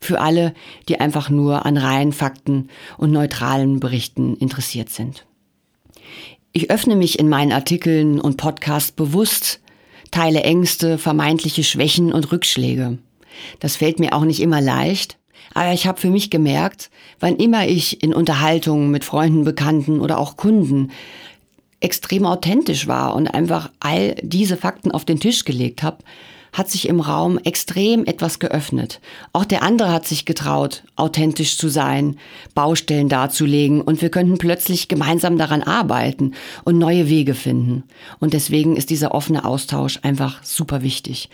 Für 0.00 0.20
alle, 0.20 0.54
die 0.88 1.00
einfach 1.00 1.30
nur 1.30 1.64
an 1.66 1.76
reinen 1.76 2.12
Fakten 2.12 2.68
und 2.98 3.12
neutralen 3.12 3.80
Berichten 3.80 4.36
interessiert 4.36 4.90
sind. 4.90 5.26
Ich 6.56 6.70
öffne 6.70 6.96
mich 6.96 7.18
in 7.18 7.28
meinen 7.28 7.52
Artikeln 7.52 8.18
und 8.18 8.38
Podcasts 8.38 8.90
bewusst, 8.90 9.60
teile 10.10 10.42
Ängste, 10.42 10.96
vermeintliche 10.96 11.62
Schwächen 11.62 12.14
und 12.14 12.32
Rückschläge. 12.32 12.96
Das 13.60 13.76
fällt 13.76 13.98
mir 13.98 14.14
auch 14.14 14.24
nicht 14.24 14.40
immer 14.40 14.62
leicht, 14.62 15.18
aber 15.52 15.74
ich 15.74 15.86
habe 15.86 16.00
für 16.00 16.08
mich 16.08 16.30
gemerkt, 16.30 16.88
wann 17.20 17.36
immer 17.36 17.68
ich 17.68 18.02
in 18.02 18.14
Unterhaltungen 18.14 18.90
mit 18.90 19.04
Freunden, 19.04 19.44
Bekannten 19.44 20.00
oder 20.00 20.16
auch 20.16 20.38
Kunden 20.38 20.92
extrem 21.80 22.24
authentisch 22.24 22.86
war 22.86 23.14
und 23.14 23.28
einfach 23.28 23.70
all 23.78 24.14
diese 24.22 24.56
Fakten 24.56 24.92
auf 24.92 25.04
den 25.04 25.20
Tisch 25.20 25.44
gelegt 25.44 25.82
habe, 25.82 25.98
hat 26.56 26.70
sich 26.70 26.88
im 26.88 27.00
Raum 27.00 27.38
extrem 27.44 28.06
etwas 28.06 28.38
geöffnet. 28.38 29.02
Auch 29.34 29.44
der 29.44 29.62
andere 29.62 29.92
hat 29.92 30.06
sich 30.06 30.24
getraut, 30.24 30.84
authentisch 30.96 31.58
zu 31.58 31.68
sein, 31.68 32.16
Baustellen 32.54 33.10
darzulegen 33.10 33.82
und 33.82 34.00
wir 34.00 34.08
könnten 34.08 34.38
plötzlich 34.38 34.88
gemeinsam 34.88 35.36
daran 35.36 35.62
arbeiten 35.62 36.32
und 36.64 36.78
neue 36.78 37.10
Wege 37.10 37.34
finden. 37.34 37.84
Und 38.20 38.32
deswegen 38.32 38.74
ist 38.74 38.88
dieser 38.88 39.14
offene 39.14 39.44
Austausch 39.44 39.98
einfach 40.02 40.42
super 40.44 40.82
wichtig. 40.82 41.28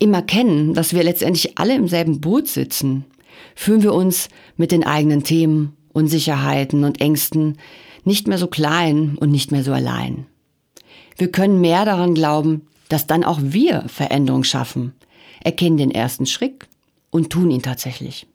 Immer 0.00 0.22
kennen, 0.22 0.74
dass 0.74 0.92
wir 0.92 1.04
letztendlich 1.04 1.56
alle 1.56 1.76
im 1.76 1.86
selben 1.86 2.20
Boot 2.20 2.48
sitzen, 2.48 3.04
fühlen 3.54 3.84
wir 3.84 3.94
uns 3.94 4.28
mit 4.56 4.72
den 4.72 4.84
eigenen 4.84 5.22
Themen, 5.22 5.76
Unsicherheiten 5.92 6.82
und 6.82 7.00
Ängsten 7.00 7.58
nicht 8.02 8.26
mehr 8.26 8.38
so 8.38 8.48
klein 8.48 9.16
und 9.20 9.30
nicht 9.30 9.52
mehr 9.52 9.62
so 9.62 9.72
allein. 9.72 10.26
Wir 11.16 11.30
können 11.30 11.60
mehr 11.60 11.84
daran 11.84 12.14
glauben, 12.14 12.62
dass 12.88 13.06
dann 13.06 13.24
auch 13.24 13.38
wir 13.42 13.84
Veränderung 13.88 14.44
schaffen, 14.44 14.94
erkennen 15.42 15.76
den 15.76 15.90
ersten 15.90 16.26
Schritt 16.26 16.66
und 17.10 17.30
tun 17.30 17.50
ihn 17.50 17.62
tatsächlich. 17.62 18.26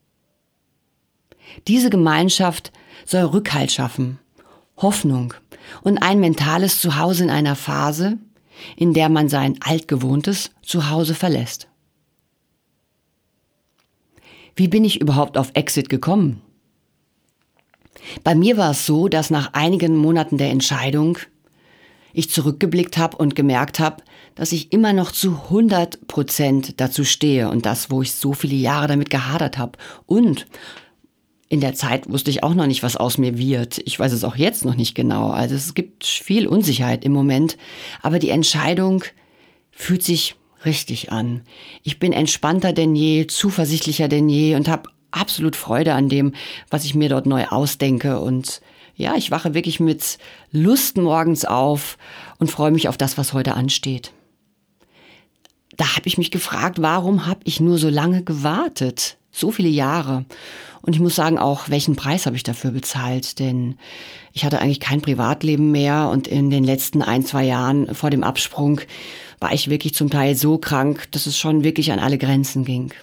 Diese 1.68 1.90
Gemeinschaft 1.90 2.72
soll 3.06 3.24
Rückhalt 3.24 3.72
schaffen, 3.72 4.20
Hoffnung 4.78 5.34
und 5.82 6.00
ein 6.00 6.20
mentales 6.20 6.80
Zuhause 6.80 7.24
in 7.24 7.30
einer 7.30 7.56
Phase, 7.56 8.18
in 8.76 8.94
der 8.94 9.10
man 9.10 9.30
sein 9.30 9.58
altgewohntes 9.62 10.52
Zuhause 10.62 11.16
verlässt. 11.16 11.68
Wie 14.56 14.68
bin 14.68 14.86
ich 14.86 15.02
überhaupt 15.02 15.38
auf 15.38 15.52
Exit 15.56 15.90
gekommen? 15.90 16.42
Bei 18.24 18.36
mir 18.36 18.58
war 18.58 18.72
es 18.72 18.86
so, 18.86 19.08
dass 19.08 19.30
nach 19.30 19.54
einigen 19.54 19.96
Monaten 19.96 20.38
der 20.38 20.52
Entscheidung 20.52 21.18
ich 22.14 22.30
zurückgeblickt 22.30 22.98
habe 22.98 23.18
und 23.18 23.36
gemerkt 23.36 23.80
habe, 23.80 24.04
dass 24.36 24.52
ich 24.52 24.72
immer 24.72 24.94
noch 24.94 25.12
zu 25.12 25.32
100 25.46 26.08
Prozent 26.08 26.80
dazu 26.80 27.04
stehe 27.04 27.50
und 27.50 27.66
das, 27.66 27.92
wo 27.92 28.02
ich 28.02 28.14
so 28.14 28.34
viele 28.34 28.56
Jahre 28.56 28.88
damit 28.88 29.10
gehadert 29.10 29.58
habe. 29.58 29.78
Und 30.06 30.46
in 31.50 31.62
der 31.62 31.74
Zeit 31.74 32.10
wusste 32.10 32.32
ich 32.32 32.44
auch 32.44 32.54
noch 32.54 32.68
nicht, 32.68 32.84
was 32.84 32.98
aus 32.98 33.18
mir 33.18 33.38
wird. 33.38 33.80
Ich 33.86 34.00
weiß 34.00 34.12
es 34.12 34.24
auch 34.24 34.36
jetzt 34.36 34.66
noch 34.66 34.76
nicht 34.76 34.96
genau. 34.96 35.30
Also 35.30 35.56
es 35.56 35.74
gibt 35.74 36.06
viel 36.06 36.48
Unsicherheit 36.48 37.04
im 37.04 37.12
Moment, 37.12 37.58
aber 38.02 38.20
die 38.20 38.30
Entscheidung 38.30 39.04
fühlt 39.72 40.04
sich 40.04 40.36
richtig 40.66 41.12
an. 41.12 41.42
Ich 41.84 42.00
bin 42.00 42.14
entspannter 42.14 42.74
denn 42.74 42.96
je, 42.96 43.28
zuversichtlicher 43.28 44.08
denn 44.08 44.30
je 44.30 44.56
und 44.56 44.68
habe 44.68 44.90
absolut 45.12 45.56
Freude 45.56 45.94
an 45.94 46.10
dem, 46.10 46.34
was 46.70 46.86
ich 46.86 46.96
mir 46.96 47.10
dort 47.10 47.26
neu 47.26 47.46
ausdenke 47.46 48.20
und 48.20 48.62
ja, 48.96 49.16
ich 49.16 49.32
wache 49.32 49.54
wirklich 49.54 49.80
mit 49.80 50.18
Lust 50.52 50.98
morgens 50.98 51.46
auf 51.46 51.98
und 52.38 52.52
freue 52.52 52.72
mich 52.72 52.88
auf 52.88 52.98
das, 52.98 53.18
was 53.18 53.34
heute 53.34 53.56
ansteht. 53.56 54.12
Da 55.76 55.96
habe 55.96 56.08
ich 56.08 56.18
mich 56.18 56.30
gefragt, 56.30 56.82
warum 56.82 57.26
habe 57.26 57.42
ich 57.46 57.60
nur 57.60 57.80
so 57.80 57.90
lange 57.90 58.24
gewartet? 58.24 59.18
So 59.32 59.50
viele 59.50 59.70
Jahre. 59.70 60.26
Und 60.84 60.94
ich 60.94 61.00
muss 61.00 61.16
sagen, 61.16 61.40
auch 61.40 61.70
welchen 61.70 61.96
Preis 61.96 62.28
habe 62.28 62.36
ich 62.36 62.44
dafür 62.44 62.72
bezahlt? 62.72 63.40
Denn 63.40 63.78
ich 64.34 64.46
hatte 64.46 64.60
eigentlich 64.60 64.80
kein 64.80 65.02
Privatleben 65.02 65.72
mehr 65.72 66.10
und 66.10 66.28
in 66.28 66.52
den 66.52 66.64
letzten 66.64 67.02
ein, 67.02 67.26
zwei 67.26 67.46
Jahren 67.46 67.96
vor 67.96 68.12
dem 68.12 68.24
Absprung 68.24 68.82
war 69.40 69.54
ich 69.54 69.70
wirklich 69.70 69.96
zum 69.96 70.10
Teil 70.10 70.36
so 70.36 70.58
krank, 70.58 71.08
dass 71.12 71.26
es 71.26 71.38
schon 71.38 71.64
wirklich 71.64 71.92
an 71.92 72.00
alle 72.00 72.20
Grenzen 72.20 72.66
ging. 72.66 72.94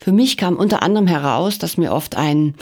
Für 0.00 0.12
mich 0.12 0.36
kam 0.36 0.56
unter 0.56 0.82
anderem 0.82 1.06
heraus, 1.06 1.58
dass 1.58 1.76
mir 1.76 1.92
oft 1.92 2.16
ein 2.16 2.54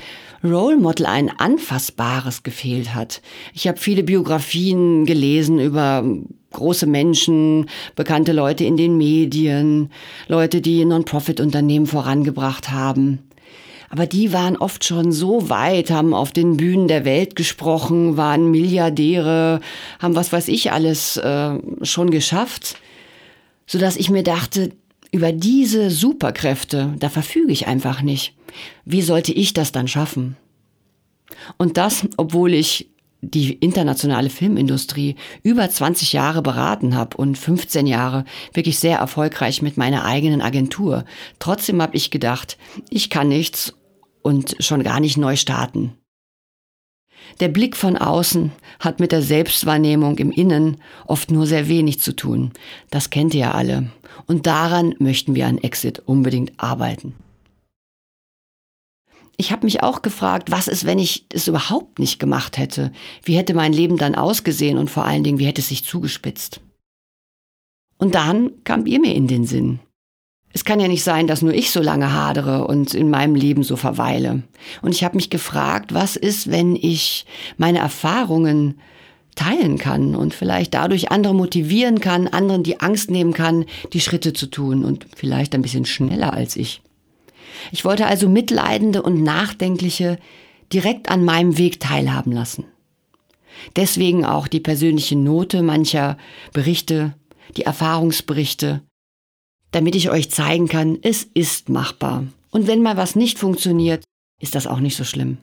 Role 0.44 0.76
Model, 0.76 1.06
ein 1.06 1.30
anfassbares 1.30 2.42
gefehlt 2.42 2.94
hat. 2.94 3.22
Ich 3.54 3.66
habe 3.66 3.78
viele 3.78 4.02
Biografien 4.02 5.06
gelesen 5.06 5.58
über 5.58 6.04
große 6.52 6.86
Menschen, 6.86 7.66
bekannte 7.96 8.32
Leute 8.32 8.64
in 8.64 8.76
den 8.76 8.96
Medien, 8.96 9.90
Leute, 10.28 10.60
die 10.60 10.84
Non-Profit-Unternehmen 10.84 11.86
vorangebracht 11.86 12.70
haben. 12.70 13.20
Aber 13.90 14.06
die 14.06 14.32
waren 14.32 14.56
oft 14.56 14.84
schon 14.84 15.12
so 15.12 15.48
weit, 15.50 15.90
haben 15.90 16.14
auf 16.14 16.32
den 16.32 16.56
Bühnen 16.56 16.88
der 16.88 17.04
Welt 17.04 17.36
gesprochen, 17.36 18.16
waren 18.16 18.50
Milliardäre, 18.50 19.60
haben 20.00 20.16
was 20.16 20.32
weiß 20.32 20.48
ich 20.48 20.72
alles 20.72 21.16
äh, 21.16 21.58
schon 21.82 22.10
geschafft, 22.10 22.76
so 23.66 23.78
dass 23.78 23.96
ich 23.96 24.10
mir 24.10 24.22
dachte, 24.22 24.70
über 25.12 25.30
diese 25.30 25.90
Superkräfte, 25.90 26.94
da 26.98 27.08
verfüge 27.08 27.52
ich 27.52 27.68
einfach 27.68 28.02
nicht. 28.02 28.34
Wie 28.84 29.02
sollte 29.02 29.32
ich 29.32 29.52
das 29.52 29.72
dann 29.72 29.88
schaffen? 29.88 30.36
Und 31.56 31.76
das, 31.76 32.06
obwohl 32.16 32.54
ich 32.54 32.90
die 33.20 33.54
internationale 33.54 34.30
Filmindustrie 34.30 35.16
über 35.42 35.68
20 35.68 36.12
Jahre 36.12 36.42
beraten 36.42 36.94
habe 36.94 37.16
und 37.16 37.38
15 37.38 37.86
Jahre 37.86 38.24
wirklich 38.52 38.78
sehr 38.78 38.98
erfolgreich 38.98 39.62
mit 39.62 39.76
meiner 39.76 40.04
eigenen 40.04 40.42
Agentur. 40.42 41.04
Trotzdem 41.38 41.80
habe 41.80 41.96
ich 41.96 42.10
gedacht, 42.10 42.58
ich 42.90 43.10
kann 43.10 43.28
nichts 43.28 43.74
und 44.22 44.56
schon 44.60 44.82
gar 44.82 45.00
nicht 45.00 45.16
neu 45.16 45.36
starten. 45.36 45.94
Der 47.40 47.48
Blick 47.48 47.76
von 47.76 47.96
außen 47.96 48.52
hat 48.78 49.00
mit 49.00 49.10
der 49.10 49.22
Selbstwahrnehmung 49.22 50.18
im 50.18 50.30
Innen 50.30 50.76
oft 51.06 51.30
nur 51.30 51.46
sehr 51.46 51.68
wenig 51.68 52.00
zu 52.00 52.14
tun. 52.14 52.52
Das 52.90 53.10
kennt 53.10 53.34
ihr 53.34 53.40
ja 53.40 53.50
alle. 53.52 53.90
Und 54.26 54.46
daran 54.46 54.94
möchten 54.98 55.34
wir 55.34 55.46
an 55.46 55.58
Exit 55.58 56.00
unbedingt 56.00 56.52
arbeiten. 56.58 57.14
Ich 59.36 59.50
habe 59.50 59.66
mich 59.66 59.82
auch 59.82 60.02
gefragt, 60.02 60.50
was 60.50 60.68
ist, 60.68 60.86
wenn 60.86 60.98
ich 60.98 61.26
es 61.32 61.48
überhaupt 61.48 61.98
nicht 61.98 62.18
gemacht 62.18 62.56
hätte? 62.58 62.92
Wie 63.22 63.36
hätte 63.36 63.54
mein 63.54 63.72
Leben 63.72 63.96
dann 63.96 64.14
ausgesehen 64.14 64.78
und 64.78 64.90
vor 64.90 65.04
allen 65.04 65.24
Dingen, 65.24 65.38
wie 65.38 65.46
hätte 65.46 65.60
es 65.60 65.68
sich 65.68 65.84
zugespitzt? 65.84 66.60
Und 67.98 68.14
dann 68.14 68.50
kam 68.64 68.86
ihr 68.86 69.00
mir 69.00 69.14
in 69.14 69.26
den 69.26 69.44
Sinn. 69.44 69.80
Es 70.52 70.64
kann 70.64 70.78
ja 70.78 70.86
nicht 70.86 71.02
sein, 71.02 71.26
dass 71.26 71.42
nur 71.42 71.52
ich 71.52 71.72
so 71.72 71.82
lange 71.82 72.12
hadere 72.12 72.66
und 72.68 72.94
in 72.94 73.10
meinem 73.10 73.34
Leben 73.34 73.64
so 73.64 73.74
verweile. 73.74 74.44
Und 74.82 74.92
ich 74.92 75.02
habe 75.02 75.16
mich 75.16 75.28
gefragt, 75.28 75.92
was 75.92 76.14
ist, 76.14 76.48
wenn 76.48 76.76
ich 76.76 77.26
meine 77.56 77.78
Erfahrungen 77.78 78.78
teilen 79.34 79.78
kann 79.78 80.14
und 80.14 80.32
vielleicht 80.32 80.74
dadurch 80.74 81.10
andere 81.10 81.34
motivieren 81.34 81.98
kann, 81.98 82.28
anderen 82.28 82.62
die 82.62 82.80
Angst 82.80 83.10
nehmen 83.10 83.32
kann, 83.32 83.64
die 83.92 84.00
Schritte 84.00 84.32
zu 84.32 84.46
tun 84.46 84.84
und 84.84 85.06
vielleicht 85.16 85.56
ein 85.56 85.62
bisschen 85.62 85.86
schneller 85.86 86.32
als 86.32 86.54
ich. 86.54 86.82
Ich 87.72 87.84
wollte 87.84 88.06
also 88.06 88.28
Mitleidende 88.28 89.02
und 89.02 89.22
Nachdenkliche 89.22 90.18
direkt 90.72 91.10
an 91.10 91.24
meinem 91.24 91.58
Weg 91.58 91.80
teilhaben 91.80 92.32
lassen. 92.32 92.64
Deswegen 93.76 94.24
auch 94.24 94.48
die 94.48 94.60
persönliche 94.60 95.16
Note 95.16 95.62
mancher 95.62 96.18
Berichte, 96.52 97.14
die 97.56 97.62
Erfahrungsberichte, 97.62 98.82
damit 99.70 99.94
ich 99.94 100.10
euch 100.10 100.30
zeigen 100.30 100.68
kann, 100.68 100.98
es 101.02 101.24
ist 101.34 101.68
machbar. 101.68 102.24
Und 102.50 102.66
wenn 102.66 102.82
mal 102.82 102.96
was 102.96 103.16
nicht 103.16 103.38
funktioniert, 103.38 104.04
ist 104.40 104.54
das 104.54 104.66
auch 104.66 104.80
nicht 104.80 104.96
so 104.96 105.04
schlimm. 105.04 105.38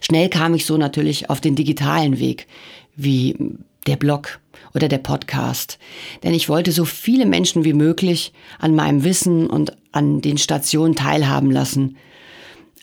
Schnell 0.00 0.28
kam 0.28 0.54
ich 0.54 0.66
so 0.66 0.76
natürlich 0.76 1.30
auf 1.30 1.40
den 1.40 1.54
digitalen 1.54 2.18
Weg, 2.18 2.46
wie 2.94 3.36
der 3.86 3.96
Blog 3.96 4.40
oder 4.74 4.88
der 4.88 4.98
Podcast. 4.98 5.78
Denn 6.22 6.34
ich 6.34 6.48
wollte 6.48 6.72
so 6.72 6.84
viele 6.84 7.26
Menschen 7.26 7.64
wie 7.64 7.72
möglich 7.72 8.32
an 8.58 8.74
meinem 8.74 9.04
Wissen 9.04 9.46
und 9.46 9.76
an 9.92 10.20
den 10.20 10.38
Stationen 10.38 10.94
teilhaben 10.94 11.50
lassen, 11.50 11.96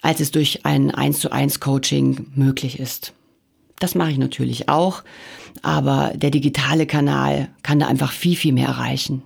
als 0.02 0.20
es 0.20 0.32
durch 0.32 0.66
ein 0.66 0.92
1 0.92 1.20
zu 1.20 1.32
1 1.32 1.60
Coaching 1.60 2.28
möglich 2.36 2.80
ist. 2.80 3.14
Das 3.80 3.96
mache 3.96 4.12
ich 4.12 4.18
natürlich 4.18 4.68
auch, 4.70 5.04
aber 5.62 6.12
der 6.16 6.32
digitale 6.32 6.86
Kanal 6.86 7.50
kann 7.64 7.80
da 7.80 7.88
einfach 7.88 8.12
viel, 8.12 8.36
viel 8.36 8.54
mehr 8.54 8.68
erreichen. 8.68 9.24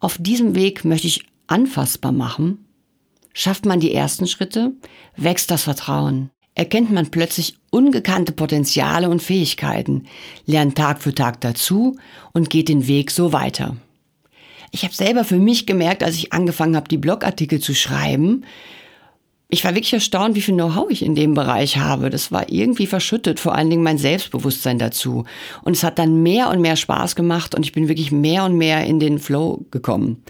Auf 0.00 0.16
diesem 0.18 0.54
Weg 0.54 0.84
möchte 0.84 1.06
ich 1.06 1.26
anfassbar 1.46 2.12
machen. 2.12 2.64
Schafft 3.34 3.66
man 3.66 3.80
die 3.80 3.94
ersten 3.94 4.26
Schritte, 4.26 4.72
wächst 5.14 5.50
das 5.50 5.64
Vertrauen 5.64 6.30
erkennt 6.60 6.92
man 6.92 7.10
plötzlich 7.10 7.54
ungekannte 7.70 8.32
Potenziale 8.32 9.08
und 9.08 9.22
Fähigkeiten, 9.22 10.04
lernt 10.44 10.76
Tag 10.76 11.00
für 11.00 11.14
Tag 11.14 11.40
dazu 11.40 11.96
und 12.34 12.50
geht 12.50 12.68
den 12.68 12.86
Weg 12.86 13.10
so 13.10 13.32
weiter. 13.32 13.78
Ich 14.70 14.84
habe 14.84 14.92
selber 14.92 15.24
für 15.24 15.38
mich 15.38 15.66
gemerkt, 15.66 16.02
als 16.02 16.16
ich 16.16 16.34
angefangen 16.34 16.76
habe, 16.76 16.86
die 16.86 16.98
Blogartikel 16.98 17.60
zu 17.60 17.74
schreiben, 17.74 18.44
ich 19.52 19.64
war 19.64 19.74
wirklich 19.74 19.92
erstaunt, 19.92 20.36
wie 20.36 20.42
viel 20.42 20.54
Know-how 20.54 20.90
ich 20.90 21.04
in 21.04 21.16
dem 21.16 21.34
Bereich 21.34 21.76
habe. 21.76 22.08
Das 22.08 22.30
war 22.30 22.52
irgendwie 22.52 22.86
verschüttet, 22.86 23.40
vor 23.40 23.56
allen 23.56 23.68
Dingen 23.68 23.82
mein 23.82 23.98
Selbstbewusstsein 23.98 24.78
dazu. 24.78 25.24
Und 25.62 25.72
es 25.72 25.82
hat 25.82 25.98
dann 25.98 26.22
mehr 26.22 26.50
und 26.50 26.60
mehr 26.60 26.76
Spaß 26.76 27.16
gemacht 27.16 27.56
und 27.56 27.64
ich 27.64 27.72
bin 27.72 27.88
wirklich 27.88 28.12
mehr 28.12 28.44
und 28.44 28.56
mehr 28.56 28.86
in 28.86 29.00
den 29.00 29.18
Flow 29.18 29.64
gekommen. 29.72 30.22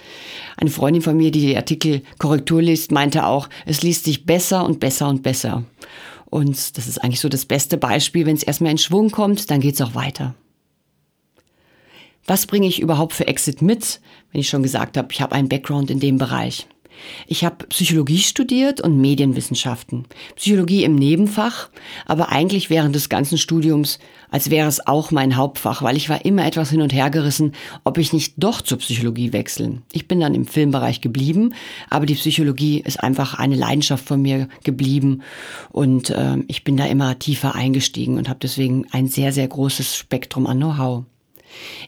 Eine 0.56 0.70
Freundin 0.70 1.02
von 1.02 1.18
mir, 1.18 1.30
die 1.30 1.40
die 1.40 1.56
Artikel 1.56 2.00
Korrektur 2.18 2.62
liest, 2.62 2.92
meinte 2.92 3.26
auch, 3.26 3.50
es 3.66 3.82
liest 3.82 4.04
sich 4.04 4.24
besser 4.24 4.64
und 4.64 4.80
besser 4.80 5.08
und 5.08 5.22
besser. 5.22 5.64
Und 6.30 6.78
das 6.78 6.86
ist 6.86 6.98
eigentlich 7.02 7.20
so 7.20 7.28
das 7.28 7.44
beste 7.44 7.76
Beispiel, 7.76 8.24
wenn 8.24 8.36
es 8.36 8.44
erstmal 8.44 8.70
in 8.70 8.78
Schwung 8.78 9.10
kommt, 9.10 9.50
dann 9.50 9.60
geht 9.60 9.74
es 9.74 9.80
auch 9.80 9.94
weiter. 9.94 10.34
Was 12.26 12.46
bringe 12.46 12.68
ich 12.68 12.80
überhaupt 12.80 13.12
für 13.12 13.26
Exit 13.26 13.60
mit, 13.60 14.00
wenn 14.30 14.40
ich 14.40 14.48
schon 14.48 14.62
gesagt 14.62 14.96
habe, 14.96 15.08
ich 15.10 15.20
habe 15.20 15.34
einen 15.34 15.48
Background 15.48 15.90
in 15.90 15.98
dem 15.98 16.18
Bereich? 16.18 16.68
Ich 17.26 17.44
habe 17.44 17.66
Psychologie 17.66 18.18
studiert 18.18 18.80
und 18.80 19.00
Medienwissenschaften. 19.00 20.06
Psychologie 20.36 20.84
im 20.84 20.94
Nebenfach, 20.94 21.68
aber 22.06 22.30
eigentlich 22.30 22.70
während 22.70 22.94
des 22.94 23.08
ganzen 23.08 23.38
Studiums, 23.38 23.98
als 24.30 24.50
wäre 24.50 24.68
es 24.68 24.86
auch 24.86 25.10
mein 25.10 25.36
Hauptfach, 25.36 25.82
weil 25.82 25.96
ich 25.96 26.08
war 26.08 26.24
immer 26.24 26.46
etwas 26.46 26.70
hin 26.70 26.82
und 26.82 26.92
her 26.92 27.10
gerissen, 27.10 27.52
ob 27.84 27.98
ich 27.98 28.12
nicht 28.12 28.34
doch 28.36 28.60
zur 28.60 28.78
Psychologie 28.78 29.32
wechseln. 29.32 29.82
Ich 29.92 30.08
bin 30.08 30.20
dann 30.20 30.34
im 30.34 30.46
Filmbereich 30.46 31.00
geblieben, 31.00 31.54
aber 31.88 32.06
die 32.06 32.14
Psychologie 32.14 32.80
ist 32.80 33.02
einfach 33.02 33.34
eine 33.34 33.56
Leidenschaft 33.56 34.06
von 34.06 34.22
mir 34.22 34.48
geblieben 34.64 35.22
und 35.70 36.10
äh, 36.10 36.38
ich 36.48 36.64
bin 36.64 36.76
da 36.76 36.86
immer 36.86 37.18
tiefer 37.18 37.54
eingestiegen 37.54 38.18
und 38.18 38.28
habe 38.28 38.40
deswegen 38.42 38.86
ein 38.92 39.08
sehr, 39.08 39.32
sehr 39.32 39.48
großes 39.48 39.96
Spektrum 39.96 40.46
an 40.46 40.58
Know-how. 40.58 41.04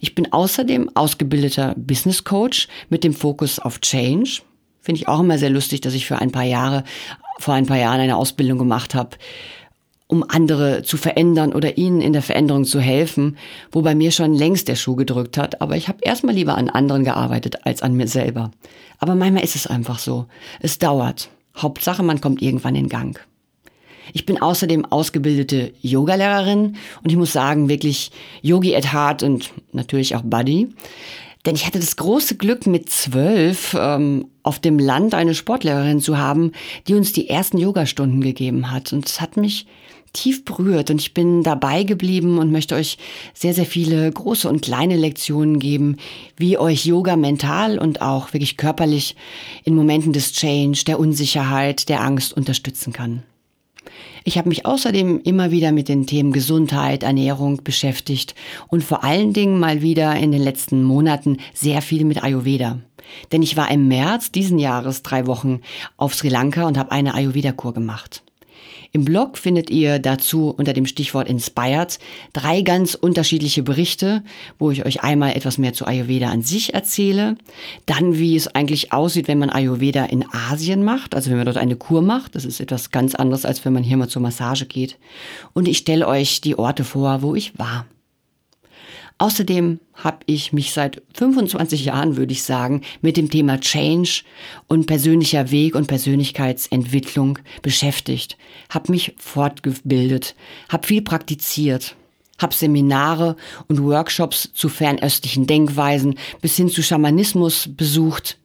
Ich 0.00 0.14
bin 0.14 0.32
außerdem 0.32 0.90
ausgebildeter 0.94 1.74
Business 1.76 2.24
Coach 2.24 2.68
mit 2.88 3.04
dem 3.04 3.14
Fokus 3.14 3.58
auf 3.58 3.80
Change. 3.80 4.42
Finde 4.82 5.00
ich 5.00 5.08
auch 5.08 5.20
immer 5.20 5.38
sehr 5.38 5.50
lustig, 5.50 5.80
dass 5.80 5.94
ich 5.94 6.06
für 6.06 6.18
ein 6.18 6.32
paar 6.32 6.44
Jahre, 6.44 6.82
vor 7.38 7.54
ein 7.54 7.66
paar 7.66 7.78
Jahren 7.78 8.00
eine 8.00 8.16
Ausbildung 8.16 8.58
gemacht 8.58 8.94
habe, 8.94 9.16
um 10.08 10.24
andere 10.28 10.82
zu 10.82 10.96
verändern 10.96 11.54
oder 11.54 11.78
ihnen 11.78 12.02
in 12.02 12.12
der 12.12 12.20
Veränderung 12.20 12.64
zu 12.64 12.80
helfen, 12.80 13.38
wo 13.70 13.80
bei 13.80 13.94
mir 13.94 14.10
schon 14.10 14.34
längst 14.34 14.68
der 14.68 14.74
Schuh 14.74 14.96
gedrückt 14.96 15.38
hat. 15.38 15.62
Aber 15.62 15.76
ich 15.76 15.88
habe 15.88 16.00
erstmal 16.02 16.34
lieber 16.34 16.58
an 16.58 16.68
anderen 16.68 17.04
gearbeitet 17.04 17.64
als 17.64 17.80
an 17.80 17.94
mir 17.94 18.08
selber. 18.08 18.50
Aber 18.98 19.14
manchmal 19.14 19.44
ist 19.44 19.56
es 19.56 19.66
einfach 19.66 19.98
so. 19.98 20.26
Es 20.60 20.78
dauert. 20.78 21.30
Hauptsache, 21.56 22.02
man 22.02 22.20
kommt 22.20 22.42
irgendwann 22.42 22.74
in 22.74 22.88
Gang. 22.88 23.18
Ich 24.12 24.26
bin 24.26 24.42
außerdem 24.42 24.84
ausgebildete 24.84 25.72
Yogalehrerin 25.80 26.76
und 27.02 27.10
ich 27.10 27.16
muss 27.16 27.32
sagen, 27.32 27.68
wirklich 27.68 28.10
Yogi 28.42 28.74
at 28.74 28.92
Heart 28.92 29.22
und 29.22 29.52
natürlich 29.72 30.16
auch 30.16 30.22
Buddy. 30.22 30.68
Denn 31.44 31.56
ich 31.56 31.66
hatte 31.66 31.80
das 31.80 31.96
große 31.96 32.36
Glück, 32.36 32.66
mit 32.66 32.88
zwölf 32.88 33.76
ähm, 33.78 34.26
auf 34.42 34.60
dem 34.60 34.78
Land 34.78 35.14
eine 35.14 35.34
Sportlehrerin 35.34 36.00
zu 36.00 36.18
haben, 36.18 36.52
die 36.86 36.94
uns 36.94 37.12
die 37.12 37.28
ersten 37.28 37.58
Yogastunden 37.58 38.20
gegeben 38.20 38.70
hat. 38.70 38.92
Und 38.92 39.08
es 39.08 39.20
hat 39.20 39.36
mich 39.36 39.66
tief 40.12 40.44
berührt 40.44 40.90
und 40.90 41.00
ich 41.00 41.14
bin 41.14 41.42
dabei 41.42 41.84
geblieben 41.84 42.38
und 42.38 42.52
möchte 42.52 42.74
euch 42.74 42.98
sehr, 43.34 43.54
sehr 43.54 43.66
viele 43.66 44.10
große 44.10 44.48
und 44.48 44.62
kleine 44.62 44.96
Lektionen 44.96 45.58
geben, 45.58 45.96
wie 46.36 46.58
euch 46.58 46.84
Yoga 46.84 47.16
mental 47.16 47.78
und 47.78 48.02
auch 48.02 48.32
wirklich 48.32 48.56
körperlich 48.56 49.16
in 49.64 49.74
Momenten 49.74 50.12
des 50.12 50.32
Change, 50.32 50.84
der 50.86 51.00
Unsicherheit, 51.00 51.88
der 51.88 52.02
Angst 52.02 52.34
unterstützen 52.36 52.92
kann. 52.92 53.22
Ich 54.24 54.38
habe 54.38 54.48
mich 54.48 54.66
außerdem 54.66 55.20
immer 55.24 55.50
wieder 55.50 55.72
mit 55.72 55.88
den 55.88 56.06
Themen 56.06 56.32
Gesundheit, 56.32 57.02
Ernährung 57.02 57.62
beschäftigt 57.64 58.34
und 58.68 58.84
vor 58.84 59.04
allen 59.04 59.32
Dingen 59.32 59.58
mal 59.58 59.82
wieder 59.82 60.14
in 60.16 60.32
den 60.32 60.42
letzten 60.42 60.82
Monaten 60.82 61.38
sehr 61.54 61.82
viel 61.82 62.04
mit 62.04 62.22
Ayurveda. 62.22 62.78
Denn 63.32 63.42
ich 63.42 63.56
war 63.56 63.70
im 63.70 63.88
März 63.88 64.30
diesen 64.32 64.58
Jahres 64.58 65.02
drei 65.02 65.26
Wochen 65.26 65.60
auf 65.96 66.14
Sri 66.14 66.28
Lanka 66.28 66.66
und 66.66 66.78
habe 66.78 66.92
eine 66.92 67.14
Ayurveda-Kur 67.14 67.74
gemacht. 67.74 68.22
Im 68.92 69.04
Blog 69.04 69.38
findet 69.38 69.70
ihr 69.70 69.98
dazu 69.98 70.50
unter 70.50 70.72
dem 70.72 70.86
Stichwort 70.86 71.28
Inspired 71.28 71.98
drei 72.32 72.62
ganz 72.62 72.94
unterschiedliche 72.94 73.62
Berichte, 73.62 74.22
wo 74.58 74.70
ich 74.70 74.84
euch 74.84 75.02
einmal 75.02 75.34
etwas 75.36 75.58
mehr 75.58 75.72
zu 75.72 75.86
Ayurveda 75.86 76.30
an 76.30 76.42
sich 76.42 76.74
erzähle, 76.74 77.36
dann 77.86 78.18
wie 78.18 78.36
es 78.36 78.48
eigentlich 78.48 78.92
aussieht, 78.92 79.28
wenn 79.28 79.38
man 79.38 79.50
Ayurveda 79.50 80.04
in 80.04 80.24
Asien 80.32 80.84
macht, 80.84 81.14
also 81.14 81.30
wenn 81.30 81.38
man 81.38 81.46
dort 81.46 81.56
eine 81.56 81.76
Kur 81.76 82.02
macht, 82.02 82.34
das 82.34 82.44
ist 82.44 82.60
etwas 82.60 82.90
ganz 82.90 83.14
anderes, 83.14 83.44
als 83.44 83.64
wenn 83.64 83.72
man 83.72 83.82
hier 83.82 83.96
mal 83.96 84.08
zur 84.08 84.22
Massage 84.22 84.66
geht. 84.66 84.98
Und 85.54 85.68
ich 85.68 85.78
stelle 85.78 86.06
euch 86.06 86.40
die 86.40 86.58
Orte 86.58 86.84
vor, 86.84 87.22
wo 87.22 87.34
ich 87.34 87.58
war. 87.58 87.86
Außerdem 89.18 89.78
habe 89.94 90.18
ich 90.26 90.52
mich 90.52 90.72
seit 90.72 91.02
25 91.14 91.84
Jahren, 91.84 92.16
würde 92.16 92.32
ich 92.32 92.42
sagen, 92.42 92.82
mit 93.02 93.16
dem 93.16 93.30
Thema 93.30 93.60
Change 93.60 94.22
und 94.66 94.86
persönlicher 94.86 95.50
Weg 95.50 95.74
und 95.74 95.86
Persönlichkeitsentwicklung 95.86 97.38
beschäftigt, 97.62 98.36
habe 98.70 98.90
mich 98.90 99.14
fortgebildet, 99.18 100.34
habe 100.68 100.86
viel 100.86 101.02
praktiziert, 101.02 101.94
habe 102.38 102.54
Seminare 102.54 103.36
und 103.68 103.82
Workshops 103.82 104.50
zu 104.52 104.68
fernöstlichen 104.68 105.46
Denkweisen 105.46 106.18
bis 106.40 106.56
hin 106.56 106.68
zu 106.68 106.82
Schamanismus 106.82 107.68
besucht, 107.76 108.38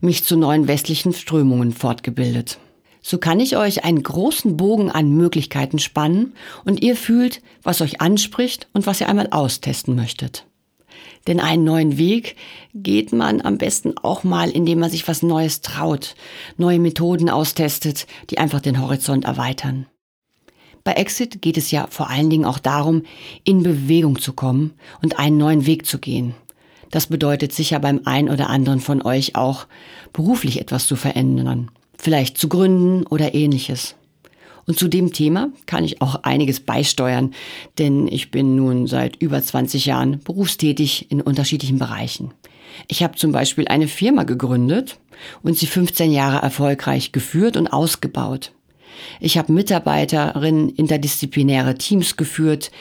mich 0.00 0.24
zu 0.24 0.36
neuen 0.36 0.68
westlichen 0.68 1.12
Strömungen 1.12 1.72
fortgebildet. 1.72 2.58
So 3.02 3.18
kann 3.18 3.40
ich 3.40 3.56
euch 3.56 3.84
einen 3.84 4.02
großen 4.02 4.56
Bogen 4.56 4.90
an 4.90 5.10
Möglichkeiten 5.10 5.80
spannen 5.80 6.34
und 6.64 6.82
ihr 6.82 6.96
fühlt, 6.96 7.42
was 7.62 7.80
euch 7.80 8.00
anspricht 8.00 8.68
und 8.72 8.86
was 8.86 9.00
ihr 9.00 9.08
einmal 9.08 9.28
austesten 9.30 9.96
möchtet. 9.96 10.46
Denn 11.26 11.40
einen 11.40 11.64
neuen 11.64 11.98
Weg 11.98 12.36
geht 12.74 13.12
man 13.12 13.40
am 13.40 13.58
besten 13.58 13.96
auch 13.98 14.24
mal, 14.24 14.50
indem 14.50 14.78
man 14.78 14.90
sich 14.90 15.06
was 15.06 15.22
Neues 15.22 15.60
traut, 15.60 16.14
neue 16.56 16.78
Methoden 16.78 17.28
austestet, 17.28 18.06
die 18.30 18.38
einfach 18.38 18.60
den 18.60 18.80
Horizont 18.80 19.24
erweitern. 19.24 19.86
Bei 20.84 20.92
Exit 20.94 21.42
geht 21.42 21.56
es 21.56 21.70
ja 21.70 21.86
vor 21.90 22.08
allen 22.10 22.30
Dingen 22.30 22.44
auch 22.44 22.58
darum, 22.58 23.02
in 23.44 23.62
Bewegung 23.62 24.18
zu 24.20 24.32
kommen 24.32 24.74
und 25.00 25.18
einen 25.18 25.38
neuen 25.38 25.66
Weg 25.66 25.86
zu 25.86 25.98
gehen. 25.98 26.34
Das 26.90 27.06
bedeutet 27.06 27.52
sicher 27.52 27.78
beim 27.78 28.02
einen 28.04 28.28
oder 28.28 28.48
anderen 28.48 28.80
von 28.80 29.02
euch 29.02 29.36
auch, 29.36 29.66
beruflich 30.12 30.60
etwas 30.60 30.86
zu 30.86 30.96
verändern 30.96 31.70
vielleicht 32.02 32.36
zu 32.36 32.48
gründen 32.48 33.06
oder 33.06 33.32
ähnliches. 33.32 33.94
Und 34.66 34.76
zu 34.76 34.88
dem 34.88 35.12
Thema 35.12 35.50
kann 35.66 35.84
ich 35.84 36.02
auch 36.02 36.16
einiges 36.24 36.60
beisteuern, 36.60 37.32
denn 37.78 38.08
ich 38.08 38.30
bin 38.30 38.56
nun 38.56 38.88
seit 38.88 39.16
über 39.16 39.40
20 39.40 39.86
Jahren 39.86 40.20
berufstätig 40.22 41.10
in 41.10 41.20
unterschiedlichen 41.20 41.78
Bereichen. 41.78 42.32
Ich 42.88 43.02
habe 43.04 43.16
zum 43.16 43.30
Beispiel 43.30 43.68
eine 43.68 43.86
Firma 43.86 44.24
gegründet 44.24 44.98
und 45.42 45.56
sie 45.56 45.66
15 45.66 46.10
Jahre 46.10 46.42
erfolgreich 46.42 47.12
geführt 47.12 47.56
und 47.56 47.68
ausgebaut. 47.68 48.52
Ich 49.20 49.38
habe 49.38 49.52
Mitarbeiterinnen 49.52 50.70
interdisziplinäre 50.70 51.76
Teams 51.76 52.16
geführt, 52.16 52.72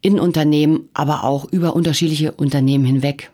in 0.00 0.18
Unternehmen, 0.18 0.88
aber 0.94 1.24
auch 1.24 1.44
über 1.52 1.76
unterschiedliche 1.76 2.32
Unternehmen 2.32 2.84
hinweg. 2.84 3.30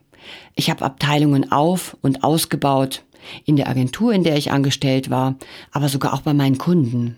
Ich 0.56 0.70
habe 0.70 0.84
Abteilungen 0.84 1.52
auf 1.52 1.96
und 2.02 2.24
ausgebaut, 2.24 3.02
in 3.44 3.56
der 3.56 3.68
Agentur, 3.68 4.12
in 4.12 4.24
der 4.24 4.36
ich 4.36 4.50
angestellt 4.50 5.10
war, 5.10 5.36
aber 5.72 5.88
sogar 5.88 6.14
auch 6.14 6.22
bei 6.22 6.34
meinen 6.34 6.58
Kunden. 6.58 7.16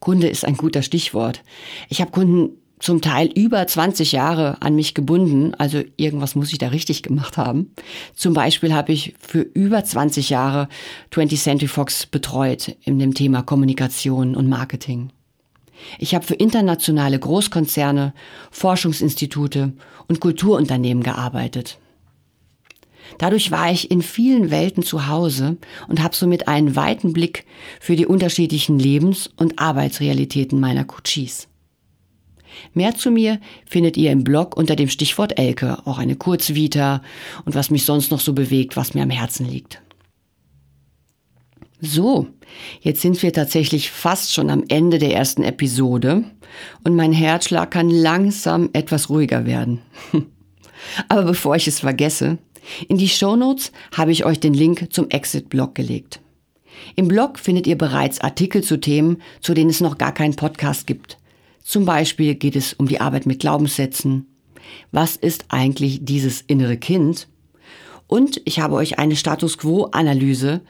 Kunde 0.00 0.28
ist 0.28 0.44
ein 0.44 0.56
guter 0.56 0.82
Stichwort. 0.82 1.42
Ich 1.88 2.00
habe 2.00 2.10
Kunden 2.10 2.58
zum 2.82 3.00
Teil 3.00 3.28
über 3.28 3.64
20 3.64 4.10
Jahre 4.10 4.60
an 4.60 4.74
mich 4.74 4.92
gebunden, 4.92 5.54
also 5.54 5.82
irgendwas 5.96 6.34
muss 6.34 6.50
ich 6.50 6.58
da 6.58 6.68
richtig 6.68 7.04
gemacht 7.04 7.36
haben. 7.36 7.70
Zum 8.14 8.34
Beispiel 8.34 8.74
habe 8.74 8.92
ich 8.92 9.14
für 9.20 9.40
über 9.40 9.84
20 9.84 10.30
Jahre 10.30 10.68
20th 11.12 11.40
Century 11.40 11.68
Fox 11.68 12.06
betreut 12.06 12.76
in 12.84 12.98
dem 12.98 13.14
Thema 13.14 13.42
Kommunikation 13.42 14.34
und 14.34 14.48
Marketing. 14.48 15.10
Ich 15.98 16.14
habe 16.14 16.26
für 16.26 16.34
internationale 16.34 17.18
Großkonzerne, 17.18 18.14
Forschungsinstitute 18.50 19.72
und 20.08 20.20
Kulturunternehmen 20.20 21.04
gearbeitet. 21.04 21.78
Dadurch 23.18 23.50
war 23.50 23.70
ich 23.70 23.90
in 23.90 24.02
vielen 24.02 24.50
Welten 24.50 24.82
zu 24.82 25.06
Hause 25.08 25.56
und 25.88 26.02
habe 26.02 26.14
somit 26.14 26.48
einen 26.48 26.76
weiten 26.76 27.12
Blick 27.12 27.44
für 27.80 27.96
die 27.96 28.06
unterschiedlichen 28.06 28.78
Lebens- 28.78 29.30
und 29.36 29.58
Arbeitsrealitäten 29.58 30.58
meiner 30.58 30.84
Coaches. 30.84 31.48
Mehr 32.74 32.94
zu 32.94 33.10
mir 33.10 33.40
findet 33.66 33.96
ihr 33.96 34.12
im 34.12 34.24
Blog 34.24 34.56
unter 34.56 34.76
dem 34.76 34.88
Stichwort 34.88 35.38
Elke, 35.38 35.78
auch 35.86 35.98
eine 35.98 36.16
Kurzvita 36.16 37.02
und 37.44 37.54
was 37.54 37.70
mich 37.70 37.84
sonst 37.84 38.10
noch 38.10 38.20
so 38.20 38.32
bewegt, 38.32 38.76
was 38.76 38.94
mir 38.94 39.02
am 39.02 39.10
Herzen 39.10 39.48
liegt. 39.48 39.82
So, 41.80 42.28
jetzt 42.80 43.00
sind 43.00 43.20
wir 43.22 43.32
tatsächlich 43.32 43.90
fast 43.90 44.32
schon 44.32 44.50
am 44.50 44.64
Ende 44.68 44.98
der 45.00 45.14
ersten 45.14 45.42
Episode 45.42 46.24
und 46.84 46.94
mein 46.94 47.12
Herzschlag 47.12 47.72
kann 47.72 47.90
langsam 47.90 48.70
etwas 48.72 49.10
ruhiger 49.10 49.46
werden. 49.46 49.80
Aber 51.08 51.22
bevor 51.22 51.56
ich 51.56 51.66
es 51.66 51.80
vergesse, 51.80 52.38
in 52.88 52.98
die 52.98 53.08
Shownotes 53.08 53.72
habe 53.96 54.12
ich 54.12 54.24
euch 54.24 54.40
den 54.40 54.54
Link 54.54 54.92
zum 54.92 55.10
Exit-Blog 55.10 55.74
gelegt. 55.74 56.20
Im 56.96 57.08
Blog 57.08 57.38
findet 57.38 57.66
ihr 57.66 57.76
bereits 57.76 58.20
Artikel 58.20 58.62
zu 58.62 58.78
Themen, 58.78 59.22
zu 59.40 59.54
denen 59.54 59.70
es 59.70 59.80
noch 59.80 59.98
gar 59.98 60.12
keinen 60.12 60.36
Podcast 60.36 60.86
gibt. 60.86 61.18
Zum 61.62 61.84
Beispiel 61.84 62.34
geht 62.34 62.56
es 62.56 62.72
um 62.72 62.88
die 62.88 63.00
Arbeit 63.00 63.26
mit 63.26 63.40
Glaubenssätzen. 63.40 64.26
Was 64.90 65.16
ist 65.16 65.46
eigentlich 65.48 66.00
dieses 66.02 66.40
innere 66.40 66.76
Kind? 66.76 67.28
Und 68.06 68.42
ich 68.44 68.60
habe 68.60 68.74
euch 68.74 68.98
eine 68.98 69.16
Status 69.16 69.58
Quo-Analyse 69.58 70.60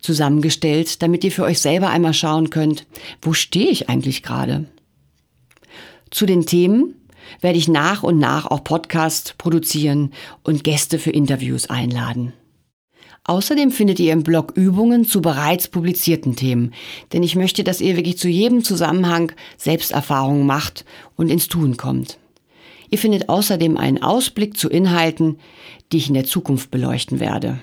zusammengestellt, 0.00 1.02
damit 1.02 1.24
ihr 1.24 1.32
für 1.32 1.44
euch 1.44 1.60
selber 1.60 1.90
einmal 1.90 2.14
schauen 2.14 2.50
könnt, 2.50 2.86
wo 3.22 3.32
stehe 3.32 3.70
ich 3.70 3.88
eigentlich 3.88 4.22
gerade? 4.22 4.66
Zu 6.10 6.26
den 6.26 6.46
Themen 6.46 6.94
werde 7.40 7.58
ich 7.58 7.68
nach 7.68 8.02
und 8.02 8.18
nach 8.18 8.46
auch 8.46 8.64
Podcasts 8.64 9.34
produzieren 9.38 10.12
und 10.42 10.64
Gäste 10.64 10.98
für 10.98 11.10
Interviews 11.10 11.68
einladen. 11.70 12.32
Außerdem 13.24 13.70
findet 13.70 14.00
ihr 14.00 14.12
im 14.12 14.22
Blog 14.22 14.52
Übungen 14.56 15.04
zu 15.04 15.20
bereits 15.20 15.68
publizierten 15.68 16.36
Themen, 16.36 16.72
denn 17.12 17.22
ich 17.22 17.36
möchte, 17.36 17.62
dass 17.62 17.80
ihr 17.80 17.96
wirklich 17.96 18.18
zu 18.18 18.28
jedem 18.28 18.64
Zusammenhang 18.64 19.32
Selbsterfahrungen 19.56 20.46
macht 20.46 20.84
und 21.16 21.30
ins 21.30 21.48
Tun 21.48 21.76
kommt. 21.76 22.18
Ihr 22.90 22.98
findet 22.98 23.28
außerdem 23.28 23.76
einen 23.76 24.02
Ausblick 24.02 24.56
zu 24.56 24.68
Inhalten, 24.68 25.38
die 25.92 25.98
ich 25.98 26.08
in 26.08 26.14
der 26.14 26.24
Zukunft 26.24 26.70
beleuchten 26.70 27.20
werde. 27.20 27.60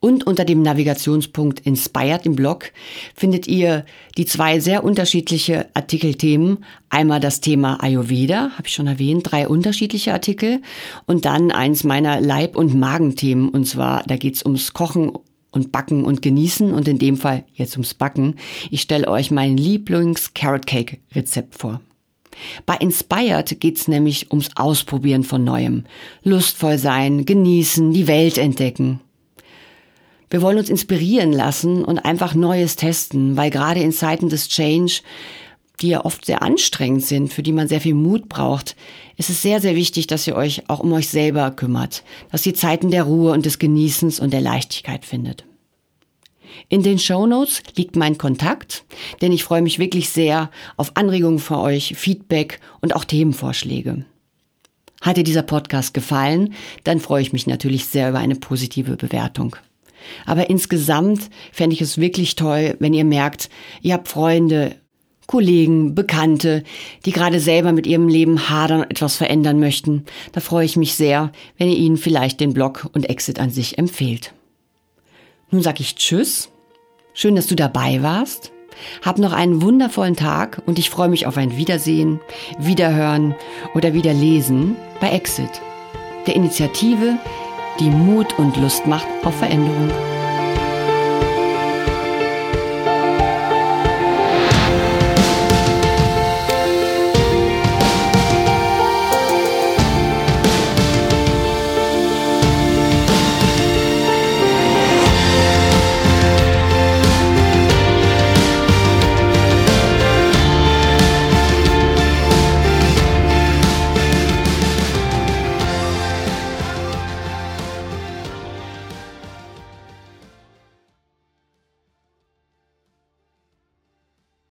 Und 0.00 0.26
unter 0.26 0.44
dem 0.44 0.62
Navigationspunkt 0.62 1.60
Inspired 1.60 2.24
im 2.24 2.36
Blog 2.36 2.72
findet 3.16 3.48
ihr 3.48 3.84
die 4.16 4.26
zwei 4.26 4.60
sehr 4.60 4.84
unterschiedliche 4.84 5.66
Artikelthemen. 5.74 6.64
Einmal 6.88 7.18
das 7.18 7.40
Thema 7.40 7.82
Ayurveda, 7.82 8.52
habe 8.52 8.68
ich 8.68 8.74
schon 8.74 8.86
erwähnt, 8.86 9.30
drei 9.30 9.48
unterschiedliche 9.48 10.12
Artikel. 10.12 10.62
Und 11.06 11.24
dann 11.24 11.50
eins 11.50 11.82
meiner 11.82 12.20
Leib- 12.20 12.56
und 12.56 12.78
Magenthemen. 12.78 13.48
Und 13.48 13.66
zwar, 13.66 14.04
da 14.04 14.16
geht's 14.16 14.44
ums 14.44 14.72
Kochen 14.72 15.10
und 15.50 15.72
Backen 15.72 16.04
und 16.04 16.22
Genießen 16.22 16.72
und 16.72 16.86
in 16.86 17.00
dem 17.00 17.16
Fall 17.16 17.44
jetzt 17.54 17.74
ums 17.74 17.94
Backen. 17.94 18.36
Ich 18.70 18.82
stelle 18.82 19.08
euch 19.08 19.32
mein 19.32 19.56
Lieblings-Carrot-Cake-Rezept 19.56 21.56
vor. 21.56 21.80
Bei 22.66 22.76
Inspired 22.76 23.60
geht's 23.60 23.88
nämlich 23.88 24.30
ums 24.30 24.50
Ausprobieren 24.54 25.24
von 25.24 25.42
Neuem. 25.42 25.86
Lustvoll 26.22 26.78
sein, 26.78 27.24
genießen, 27.24 27.92
die 27.92 28.06
Welt 28.06 28.38
entdecken. 28.38 29.00
Wir 30.30 30.42
wollen 30.42 30.58
uns 30.58 30.68
inspirieren 30.68 31.32
lassen 31.32 31.84
und 31.84 31.98
einfach 31.98 32.34
Neues 32.34 32.76
testen, 32.76 33.36
weil 33.36 33.50
gerade 33.50 33.80
in 33.80 33.92
Zeiten 33.92 34.28
des 34.28 34.48
Change, 34.48 35.00
die 35.80 35.88
ja 35.88 36.04
oft 36.04 36.24
sehr 36.24 36.42
anstrengend 36.42 37.04
sind, 37.04 37.32
für 37.32 37.42
die 37.42 37.52
man 37.52 37.68
sehr 37.68 37.80
viel 37.80 37.94
Mut 37.94 38.28
braucht, 38.28 38.76
ist 39.16 39.30
es 39.30 39.42
sehr, 39.42 39.60
sehr 39.60 39.74
wichtig, 39.74 40.06
dass 40.06 40.26
ihr 40.26 40.36
euch 40.36 40.68
auch 40.68 40.80
um 40.80 40.92
euch 40.92 41.08
selber 41.08 41.50
kümmert, 41.50 42.04
dass 42.30 42.46
ihr 42.46 42.54
Zeiten 42.54 42.90
der 42.90 43.04
Ruhe 43.04 43.32
und 43.32 43.46
des 43.46 43.58
Genießens 43.58 44.20
und 44.20 44.32
der 44.32 44.40
Leichtigkeit 44.40 45.04
findet. 45.04 45.44
In 46.68 46.82
den 46.82 46.98
Show 46.98 47.26
Notes 47.26 47.62
liegt 47.76 47.96
mein 47.96 48.18
Kontakt, 48.18 48.84
denn 49.20 49.32
ich 49.32 49.44
freue 49.44 49.62
mich 49.62 49.78
wirklich 49.78 50.10
sehr 50.10 50.50
auf 50.76 50.96
Anregungen 50.96 51.38
von 51.38 51.58
euch, 51.58 51.94
Feedback 51.96 52.60
und 52.80 52.94
auch 52.94 53.04
Themenvorschläge. 53.04 54.04
Hat 55.00 55.16
dir 55.16 55.24
dieser 55.24 55.42
Podcast 55.42 55.94
gefallen, 55.94 56.54
dann 56.84 57.00
freue 57.00 57.22
ich 57.22 57.32
mich 57.32 57.46
natürlich 57.46 57.86
sehr 57.86 58.10
über 58.10 58.18
eine 58.18 58.34
positive 58.34 58.96
Bewertung. 58.96 59.56
Aber 60.26 60.50
insgesamt 60.50 61.30
fände 61.52 61.74
ich 61.74 61.80
es 61.80 61.98
wirklich 61.98 62.34
toll, 62.36 62.76
wenn 62.78 62.94
ihr 62.94 63.04
merkt, 63.04 63.50
ihr 63.82 63.94
habt 63.94 64.08
Freunde, 64.08 64.76
Kollegen, 65.28 65.94
Bekannte, 65.94 66.64
die 67.04 67.12
gerade 67.12 67.38
selber 67.38 67.72
mit 67.72 67.86
ihrem 67.86 68.08
Leben 68.08 68.48
hadern 68.48 68.80
und 68.80 68.90
etwas 68.90 69.16
verändern 69.16 69.60
möchten. 69.60 70.04
Da 70.32 70.40
freue 70.40 70.64
ich 70.64 70.76
mich 70.76 70.94
sehr, 70.94 71.32
wenn 71.58 71.68
ihr 71.68 71.76
ihnen 71.76 71.98
vielleicht 71.98 72.40
den 72.40 72.54
Blog 72.54 72.88
und 72.94 73.10
Exit 73.10 73.38
an 73.38 73.50
sich 73.50 73.76
empfehlt. 73.76 74.32
Nun 75.50 75.62
sag 75.62 75.80
ich 75.80 75.96
Tschüss. 75.96 76.50
Schön, 77.12 77.36
dass 77.36 77.46
du 77.46 77.56
dabei 77.56 78.02
warst. 78.02 78.52
Hab 79.02 79.18
noch 79.18 79.32
einen 79.32 79.60
wundervollen 79.60 80.16
Tag 80.16 80.62
und 80.64 80.78
ich 80.78 80.88
freue 80.88 81.08
mich 81.08 81.26
auf 81.26 81.36
ein 81.36 81.56
Wiedersehen, 81.56 82.20
Wiederhören 82.58 83.34
oder 83.74 83.92
Wiederlesen 83.92 84.76
bei 85.00 85.10
Exit, 85.10 85.60
der 86.26 86.36
Initiative, 86.36 87.18
die 87.80 87.90
Mut 87.90 88.38
und 88.38 88.56
Lust 88.56 88.86
macht 88.86 89.06
auf 89.24 89.36
Veränderung. 89.36 89.90